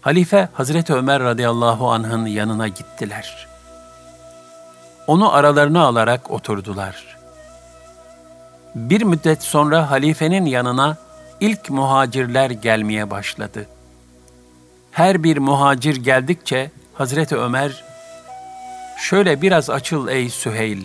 Halife 0.00 0.48
Hazreti 0.52 0.94
Ömer 0.94 1.22
radıyallahu 1.22 1.90
anh'ın 1.90 2.26
yanına 2.26 2.68
gittiler. 2.68 3.48
Onu 5.06 5.32
aralarına 5.32 5.82
alarak 5.82 6.30
oturdular. 6.30 7.16
Bir 8.74 9.02
müddet 9.02 9.42
sonra 9.42 9.90
halifenin 9.90 10.46
yanına 10.46 10.96
ilk 11.40 11.70
muhacirler 11.70 12.50
gelmeye 12.50 13.10
başladı. 13.10 13.66
Her 14.92 15.22
bir 15.22 15.38
muhacir 15.38 15.96
geldikçe 15.96 16.70
Hazreti 16.94 17.36
Ömer, 17.36 17.84
şöyle 18.98 19.42
biraz 19.42 19.70
açıl 19.70 20.08
ey 20.08 20.30
Süheyl, 20.30 20.82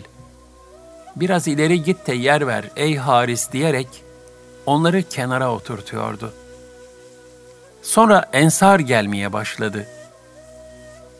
biraz 1.15 1.47
ileri 1.47 1.83
git 1.83 2.07
de 2.07 2.13
yer 2.13 2.47
ver 2.47 2.65
ey 2.75 2.95
Haris 2.95 3.51
diyerek 3.51 3.87
onları 4.65 5.03
kenara 5.03 5.51
oturtuyordu. 5.51 6.33
Sonra 7.81 8.29
ensar 8.33 8.79
gelmeye 8.79 9.33
başladı. 9.33 9.87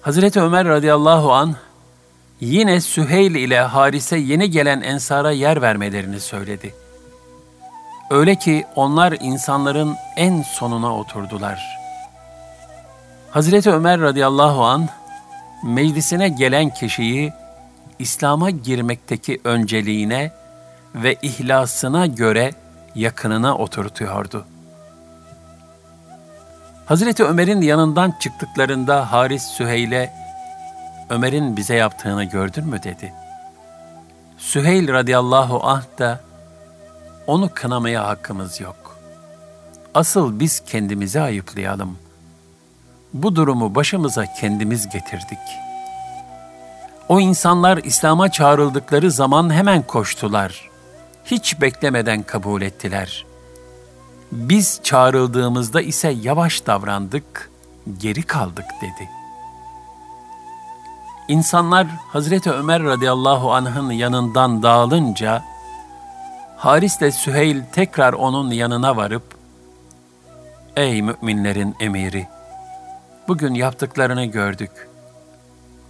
Hazreti 0.02 0.42
Ömer 0.42 0.68
radıyallahu 0.68 1.34
an 1.34 1.56
yine 2.42 2.82
Süheyl 2.82 3.36
ile 3.36 3.60
Haris'e 3.60 4.18
yeni 4.18 4.50
gelen 4.50 4.82
ensara 4.82 5.32
yer 5.32 5.62
vermelerini 5.62 6.20
söyledi. 6.20 6.74
Öyle 8.10 8.36
ki 8.36 8.66
onlar 8.76 9.18
insanların 9.22 9.96
en 10.18 10.42
sonuna 10.42 10.98
oturdular. 10.98 11.87
Hazreti 13.32 13.72
Ömer 13.72 14.02
radıyallahu 14.02 14.64
an 14.64 14.90
meclisine 15.64 16.30
gelen 16.30 16.70
kişiyi 16.70 17.34
İslam'a 18.00 18.50
girmekteki 18.50 19.42
önceliğine 19.44 20.32
ve 20.96 21.16
ihlasına 21.22 22.06
göre 22.06 22.52
yakınına 22.96 23.58
oturtuyordu. 23.58 24.46
Hazreti 26.86 27.24
Ömer'in 27.24 27.62
yanından 27.62 28.14
çıktıklarında 28.20 29.12
Haris 29.12 29.44
Süheyl'e 29.44 30.14
Ömer'in 31.10 31.58
bize 31.58 31.76
yaptığını 31.76 32.24
gördün 32.24 32.68
mü 32.68 32.84
dedi. 32.84 33.14
Süheyl 34.38 34.94
radıyallahu 34.94 35.68
anh 35.68 35.84
da 36.00 36.20
onu 37.28 37.50
kınamaya 37.54 38.08
hakkımız 38.08 38.62
yok. 38.62 38.98
Asıl 39.94 40.40
biz 40.40 40.60
kendimizi 40.60 41.22
ayıplayalım. 41.22 41.98
Bu 43.14 43.36
durumu 43.36 43.76
başımıza 43.76 44.26
kendimiz 44.34 44.90
getirdik. 44.90 45.40
O 47.10 47.20
insanlar 47.20 47.78
İslam'a 47.78 48.32
çağrıldıkları 48.32 49.12
zaman 49.12 49.54
hemen 49.54 49.82
koştular. 49.82 50.70
Hiç 51.26 51.62
beklemeden 51.62 52.24
kabul 52.24 52.62
ettiler. 52.62 53.26
Biz 54.32 54.80
çağrıldığımızda 54.84 55.82
ise 55.82 56.10
yavaş 56.22 56.68
davrandık, 56.68 57.52
geri 58.00 58.24
kaldık 58.24 58.66
dedi.'' 58.82 59.18
İnsanlar 61.28 61.88
Hazreti 62.08 62.52
Ömer 62.52 62.84
radıyallahu 62.84 63.54
anh'ın 63.54 63.92
yanından 63.92 64.64
dağılınca, 64.64 65.44
Haris 66.58 66.98
ile 66.98 67.12
Süheyl 67.12 67.62
tekrar 67.72 68.14
onun 68.14 68.52
yanına 68.52 68.98
varıp, 68.98 69.24
Ey 70.76 71.02
müminlerin 71.02 71.76
emiri! 71.80 72.28
Bugün 73.28 73.54
yaptıklarını 73.54 74.26
gördük. 74.26 74.72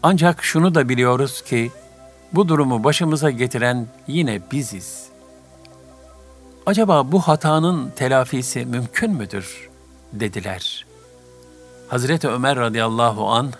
Ancak 0.03 0.43
şunu 0.43 0.75
da 0.75 0.89
biliyoruz 0.89 1.41
ki, 1.41 1.71
bu 2.33 2.47
durumu 2.47 2.83
başımıza 2.83 3.31
getiren 3.31 3.87
yine 4.07 4.41
biziz. 4.51 5.07
Acaba 6.65 7.11
bu 7.11 7.19
hatanın 7.19 7.89
telafisi 7.89 8.65
mümkün 8.65 9.11
müdür? 9.11 9.69
dediler. 10.13 10.85
Hazreti 11.87 12.27
Ömer 12.27 12.57
radıyallahu 12.57 13.29
anh, 13.29 13.51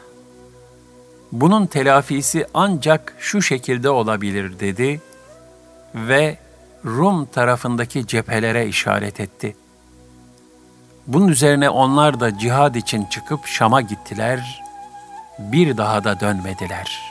bunun 1.31 1.65
telafisi 1.65 2.45
ancak 2.53 3.15
şu 3.19 3.41
şekilde 3.41 3.89
olabilir 3.89 4.59
dedi 4.59 5.01
ve 5.95 6.37
Rum 6.85 7.25
tarafındaki 7.25 8.07
cephelere 8.07 8.67
işaret 8.67 9.19
etti. 9.19 9.55
Bunun 11.07 11.27
üzerine 11.27 11.69
onlar 11.69 12.19
da 12.19 12.37
cihad 12.37 12.75
için 12.75 13.05
çıkıp 13.05 13.47
Şam'a 13.47 13.81
gittiler, 13.81 14.63
bir 15.39 15.77
daha 15.77 16.03
da 16.03 16.19
dönmediler. 16.19 17.01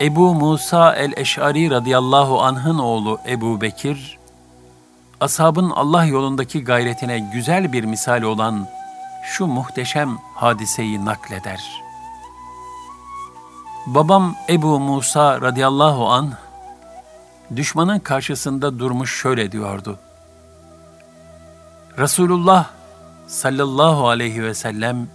Ebu 0.00 0.34
Musa 0.34 0.94
el-Eş'ari 0.94 1.70
radıyallahu 1.70 2.42
anh'ın 2.42 2.78
oğlu 2.78 3.18
Ebu 3.28 3.60
Bekir, 3.60 4.18
ashabın 5.20 5.70
Allah 5.70 6.04
yolundaki 6.04 6.64
gayretine 6.64 7.18
güzel 7.18 7.72
bir 7.72 7.84
misal 7.84 8.22
olan 8.22 8.68
şu 9.24 9.46
muhteşem 9.46 10.18
hadiseyi 10.34 11.04
nakleder. 11.04 11.82
Babam 13.86 14.36
Ebu 14.48 14.80
Musa 14.80 15.40
radıyallahu 15.40 16.08
an 16.08 16.32
düşmanın 17.56 17.98
karşısında 17.98 18.78
durmuş 18.78 19.20
şöyle 19.20 19.52
diyordu. 19.52 19.98
Resulullah 21.98 22.70
sallallahu 23.26 24.08
aleyhi 24.08 24.42
ve 24.42 24.54
sellem 24.54 25.08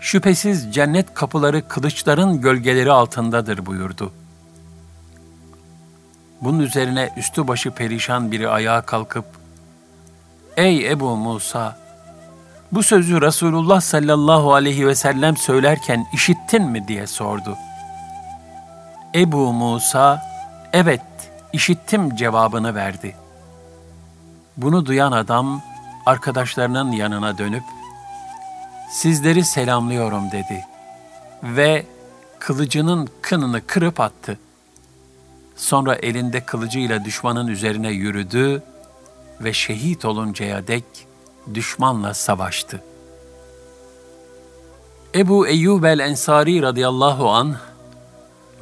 şüphesiz 0.00 0.74
cennet 0.74 1.14
kapıları 1.14 1.68
kılıçların 1.68 2.40
gölgeleri 2.40 2.92
altındadır 2.92 3.66
buyurdu. 3.66 4.12
Bunun 6.40 6.60
üzerine 6.60 7.10
üstü 7.16 7.48
başı 7.48 7.70
perişan 7.70 8.32
biri 8.32 8.48
ayağa 8.48 8.82
kalkıp, 8.82 9.24
Ey 10.56 10.90
Ebu 10.90 11.16
Musa! 11.16 11.78
Bu 12.72 12.82
sözü 12.82 13.20
Resulullah 13.20 13.80
sallallahu 13.80 14.54
aleyhi 14.54 14.86
ve 14.86 14.94
sellem 14.94 15.36
söylerken 15.36 16.06
işittin 16.12 16.62
mi 16.62 16.88
diye 16.88 17.06
sordu. 17.06 17.56
Ebu 19.14 19.52
Musa, 19.52 20.22
evet 20.72 21.02
işittim 21.52 22.16
cevabını 22.16 22.74
verdi. 22.74 23.19
Bunu 24.62 24.86
duyan 24.86 25.12
adam 25.12 25.62
arkadaşlarının 26.06 26.92
yanına 26.92 27.38
dönüp, 27.38 27.62
sizleri 28.90 29.44
selamlıyorum 29.44 30.30
dedi 30.30 30.64
ve 31.42 31.86
kılıcının 32.38 33.08
kınını 33.22 33.66
kırıp 33.66 34.00
attı. 34.00 34.38
Sonra 35.56 35.94
elinde 35.94 36.40
kılıcıyla 36.40 37.04
düşmanın 37.04 37.46
üzerine 37.46 37.90
yürüdü 37.90 38.62
ve 39.40 39.52
şehit 39.52 40.04
oluncaya 40.04 40.66
dek 40.66 40.84
düşmanla 41.54 42.14
savaştı. 42.14 42.82
Ebu 45.14 45.46
Eyyub 45.46 45.84
el-Ensari 45.84 46.62
radıyallahu 46.62 47.30
anh, 47.30 47.56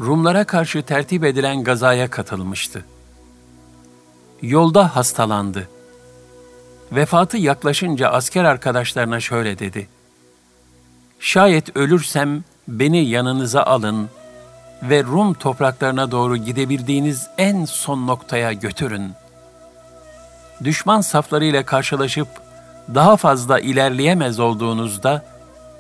Rumlara 0.01 0.45
karşı 0.45 0.83
tertip 0.83 1.25
edilen 1.25 1.65
gazaya 1.65 2.11
katılmıştı. 2.11 2.85
Yolda 4.43 4.97
hastalandı. 4.97 5.69
Vefatı 6.93 7.37
yaklaşınca 7.37 8.09
asker 8.09 8.45
arkadaşlarına 8.45 9.21
şöyle 9.21 9.59
dedi. 9.59 9.89
Şayet 11.21 11.77
ölürsem 11.77 12.45
beni 12.69 13.05
yanınıza 13.05 13.63
alın 13.63 14.09
ve 14.83 15.03
Rum 15.03 15.35
topraklarına 15.35 16.11
doğru 16.11 16.37
gidebildiğiniz 16.37 17.27
en 17.39 17.65
son 17.65 18.07
noktaya 18.07 18.53
götürün. 18.53 19.13
Düşman 20.65 21.01
saflarıyla 21.01 21.65
karşılaşıp 21.65 22.29
daha 22.95 23.17
fazla 23.17 23.61
ilerleyemez 23.61 24.41
olduğunuzda 24.41 25.25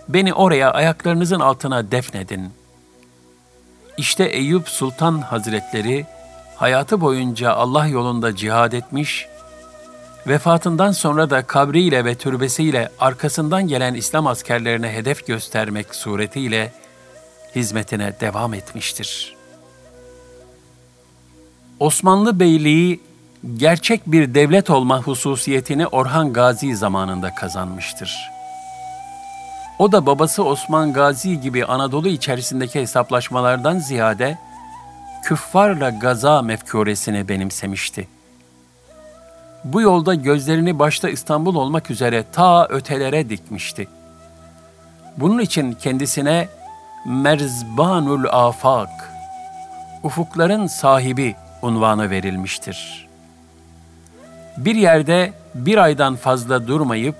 beni 0.09 0.34
oraya 0.34 0.70
ayaklarınızın 0.70 1.40
altına 1.40 1.90
defnedin. 1.90 2.52
İşte 3.98 4.24
Eyüp 4.24 4.68
Sultan 4.68 5.20
Hazretleri 5.20 6.06
hayatı 6.56 7.00
boyunca 7.00 7.52
Allah 7.52 7.86
yolunda 7.86 8.36
cihad 8.36 8.72
etmiş, 8.72 9.26
vefatından 10.29 10.93
sonra 10.93 11.31
da 11.31 11.43
kabriyle 11.43 12.05
ve 12.05 12.14
türbesiyle 12.14 12.91
arkasından 13.01 13.68
gelen 13.68 13.95
İslam 13.95 14.26
askerlerine 14.26 14.93
hedef 14.93 15.26
göstermek 15.26 15.95
suretiyle 15.95 16.72
hizmetine 17.57 18.20
devam 18.20 18.55
etmiştir. 18.55 19.37
Osmanlı 21.81 22.41
Beyliği 22.41 23.01
gerçek 23.57 24.07
bir 24.07 24.35
devlet 24.35 24.70
olma 24.70 25.03
hususiyetini 25.03 25.87
Orhan 25.87 26.33
Gazi 26.33 26.76
zamanında 26.76 27.35
kazanmıştır.'' 27.35 28.39
O 29.79 29.93
da 29.93 30.07
babası 30.07 30.45
Osman 30.45 30.93
Gazi 30.93 31.41
gibi 31.41 31.64
Anadolu 31.64 32.09
içerisindeki 32.09 32.81
hesaplaşmalardan 32.81 33.79
ziyade 33.79 34.39
küffarla 35.24 35.91
gaza 35.91 36.43
mefkuresini 36.43 37.29
benimsemişti. 37.29 38.09
Bu 39.64 39.80
yolda 39.80 40.14
gözlerini 40.14 40.78
başta 40.78 41.09
İstanbul 41.09 41.54
olmak 41.54 41.90
üzere 41.90 42.24
ta 42.32 42.66
ötelere 42.66 43.30
dikmişti. 43.30 43.88
Bunun 45.16 45.38
için 45.38 45.72
kendisine 45.72 46.48
Merzbanul 47.06 48.24
Afak, 48.32 49.12
ufukların 50.02 50.66
sahibi 50.66 51.36
unvanı 51.62 52.11
verilmiştir. 52.11 53.09
Bir 54.56 54.74
yerde 54.74 55.32
bir 55.54 55.78
aydan 55.78 56.16
fazla 56.16 56.68
durmayıp 56.68 57.16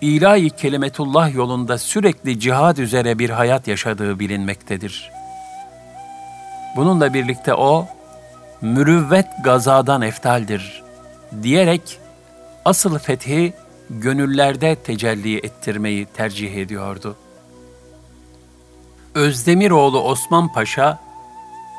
ilahi 0.00 0.50
kelimetullah 0.50 1.34
yolunda 1.34 1.78
sürekli 1.78 2.40
cihad 2.40 2.76
üzere 2.76 3.18
bir 3.18 3.30
hayat 3.30 3.68
yaşadığı 3.68 4.18
bilinmektedir. 4.18 5.10
Bununla 6.76 7.14
birlikte 7.14 7.54
o, 7.54 7.86
mürüvvet 8.60 9.26
gazadan 9.44 10.02
eftaldir 10.02 10.82
diyerek 11.42 11.98
asıl 12.64 12.98
fethi 12.98 13.54
gönüllerde 13.90 14.74
tecelli 14.74 15.36
ettirmeyi 15.36 16.06
tercih 16.06 16.56
ediyordu. 16.56 17.16
Özdemiroğlu 19.14 20.02
Osman 20.02 20.52
Paşa, 20.52 20.98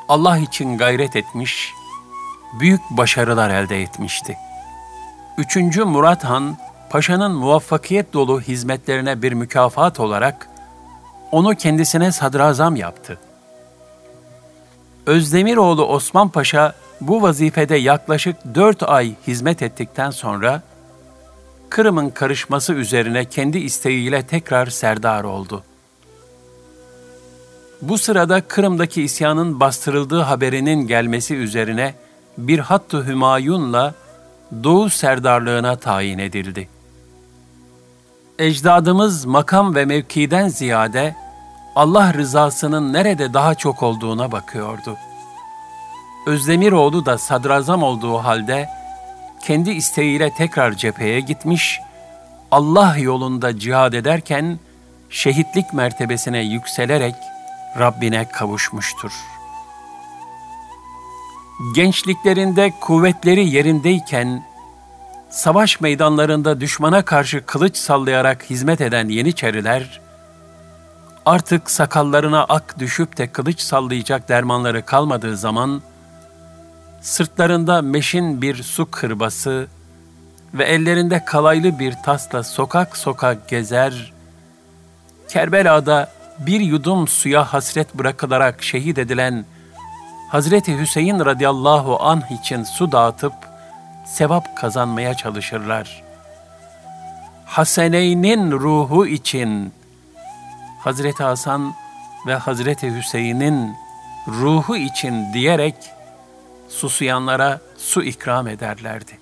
Allah 0.08 0.38
için 0.38 0.78
gayret 0.78 1.16
etmiş, 1.16 1.72
büyük 2.60 2.80
başarılar 2.90 3.50
elde 3.50 3.82
etmişti. 3.82 4.36
Üçüncü 5.38 5.84
Murat 5.84 6.24
Han, 6.24 6.56
paşanın 6.90 7.32
muvaffakiyet 7.32 8.12
dolu 8.12 8.40
hizmetlerine 8.40 9.22
bir 9.22 9.32
mükafat 9.32 10.00
olarak 10.00 10.48
onu 11.32 11.54
kendisine 11.54 12.12
sadrazam 12.12 12.76
yaptı. 12.76 13.18
Özdemiroğlu 15.06 15.86
Osman 15.86 16.28
Paşa 16.28 16.74
bu 17.08 17.22
vazifede 17.22 17.76
yaklaşık 17.76 18.36
dört 18.54 18.82
ay 18.82 19.14
hizmet 19.26 19.62
ettikten 19.62 20.10
sonra 20.10 20.62
Kırım'ın 21.70 22.10
karışması 22.10 22.72
üzerine 22.72 23.24
kendi 23.24 23.58
isteğiyle 23.58 24.26
tekrar 24.26 24.66
serdar 24.66 25.24
oldu. 25.24 25.62
Bu 27.82 27.98
sırada 27.98 28.40
Kırım'daki 28.40 29.02
isyanın 29.02 29.60
bastırıldığı 29.60 30.20
haberinin 30.20 30.86
gelmesi 30.86 31.34
üzerine 31.34 31.94
bir 32.38 32.58
hattı 32.58 33.06
Hümayun'la 33.06 33.94
Doğu 34.64 34.90
serdarlığına 34.90 35.76
tayin 35.76 36.18
edildi 36.18 36.68
ecdadımız 38.42 39.24
makam 39.24 39.74
ve 39.74 39.84
mevkiden 39.84 40.48
ziyade 40.48 41.16
Allah 41.76 42.14
rızasının 42.14 42.92
nerede 42.92 43.34
daha 43.34 43.54
çok 43.54 43.82
olduğuna 43.82 44.32
bakıyordu. 44.32 44.96
Özdemiroğlu 46.26 47.06
da 47.06 47.18
sadrazam 47.18 47.82
olduğu 47.82 48.18
halde 48.18 48.68
kendi 49.42 49.70
isteğiyle 49.70 50.34
tekrar 50.34 50.72
cepheye 50.72 51.20
gitmiş, 51.20 51.80
Allah 52.50 52.96
yolunda 52.96 53.58
cihad 53.58 53.92
ederken 53.92 54.58
şehitlik 55.10 55.72
mertebesine 55.72 56.38
yükselerek 56.38 57.14
Rabbine 57.78 58.28
kavuşmuştur. 58.28 59.12
Gençliklerinde 61.74 62.72
kuvvetleri 62.80 63.48
yerindeyken 63.48 64.44
savaş 65.30 65.80
meydanlarında 65.80 66.60
düşmana 66.60 67.04
karşı 67.04 67.46
kılıç 67.46 67.76
sallayarak 67.76 68.50
hizmet 68.50 68.80
eden 68.80 69.08
Yeniçeriler, 69.08 70.00
artık 71.26 71.70
sakallarına 71.70 72.44
ak 72.44 72.78
düşüp 72.78 73.16
de 73.16 73.32
kılıç 73.32 73.60
sallayacak 73.60 74.28
dermanları 74.28 74.84
kalmadığı 74.84 75.36
zaman, 75.36 75.82
sırtlarında 77.02 77.82
meşin 77.82 78.42
bir 78.42 78.62
su 78.62 78.90
kırbası 78.90 79.66
ve 80.54 80.64
ellerinde 80.64 81.24
kalaylı 81.24 81.78
bir 81.78 81.94
tasla 82.04 82.42
sokak 82.42 82.96
sokak 82.96 83.48
gezer, 83.48 84.12
Kerbela'da 85.28 86.12
bir 86.38 86.60
yudum 86.60 87.08
suya 87.08 87.44
hasret 87.44 87.94
bırakılarak 87.94 88.62
şehit 88.62 88.98
edilen 88.98 89.44
Hazreti 90.30 90.78
Hüseyin 90.78 91.24
radıyallahu 91.24 92.02
anh 92.02 92.40
için 92.40 92.62
su 92.62 92.92
dağıtıp, 92.92 93.32
sevap 94.06 94.56
kazanmaya 94.56 95.14
çalışırlar. 95.14 96.02
Haseneynin 97.44 98.52
ruhu 98.52 99.06
için 99.06 99.72
Hazreti 100.80 101.22
Hasan 101.22 101.74
ve 102.26 102.34
Hazreti 102.34 102.96
Hüseyin'in 102.96 103.76
ruhu 104.28 104.76
için 104.76 105.32
diyerek 105.32 105.74
susuyanlara 106.72 107.60
su 107.76 108.02
ikram 108.02 108.48
ederlerdi. 108.48 109.18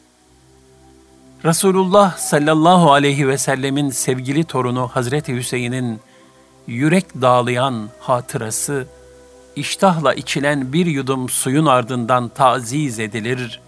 Resulullah 1.45 2.17
sallallahu 2.19 2.93
aleyhi 2.93 3.29
ve 3.29 3.39
sellemin 3.39 3.91
sevgili 3.91 4.45
torunu 4.45 4.89
Hazreti 4.89 5.35
Hüseyin'in 5.35 6.01
yürek 6.67 7.21
dağlayan 7.23 7.89
hatırası, 8.01 8.87
iştahla 9.57 10.15
içilen 10.15 10.73
bir 10.73 10.87
yudum 10.87 11.29
suyun 11.29 11.67
ardından 11.67 12.29
taziz 12.29 12.99
edilir 12.99 13.61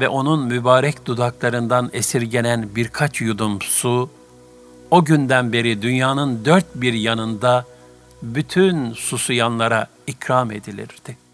ve 0.00 0.08
onun 0.08 0.44
mübarek 0.44 1.06
dudaklarından 1.06 1.90
esirgenen 1.92 2.68
birkaç 2.76 3.20
yudum 3.20 3.62
su, 3.62 4.10
o 4.90 5.04
günden 5.04 5.52
beri 5.52 5.82
dünyanın 5.82 6.44
dört 6.44 6.74
bir 6.74 6.92
yanında 6.92 7.64
bütün 8.22 8.92
susuyanlara 8.92 9.86
ikram 10.06 10.52
edilirdi.'' 10.52 11.27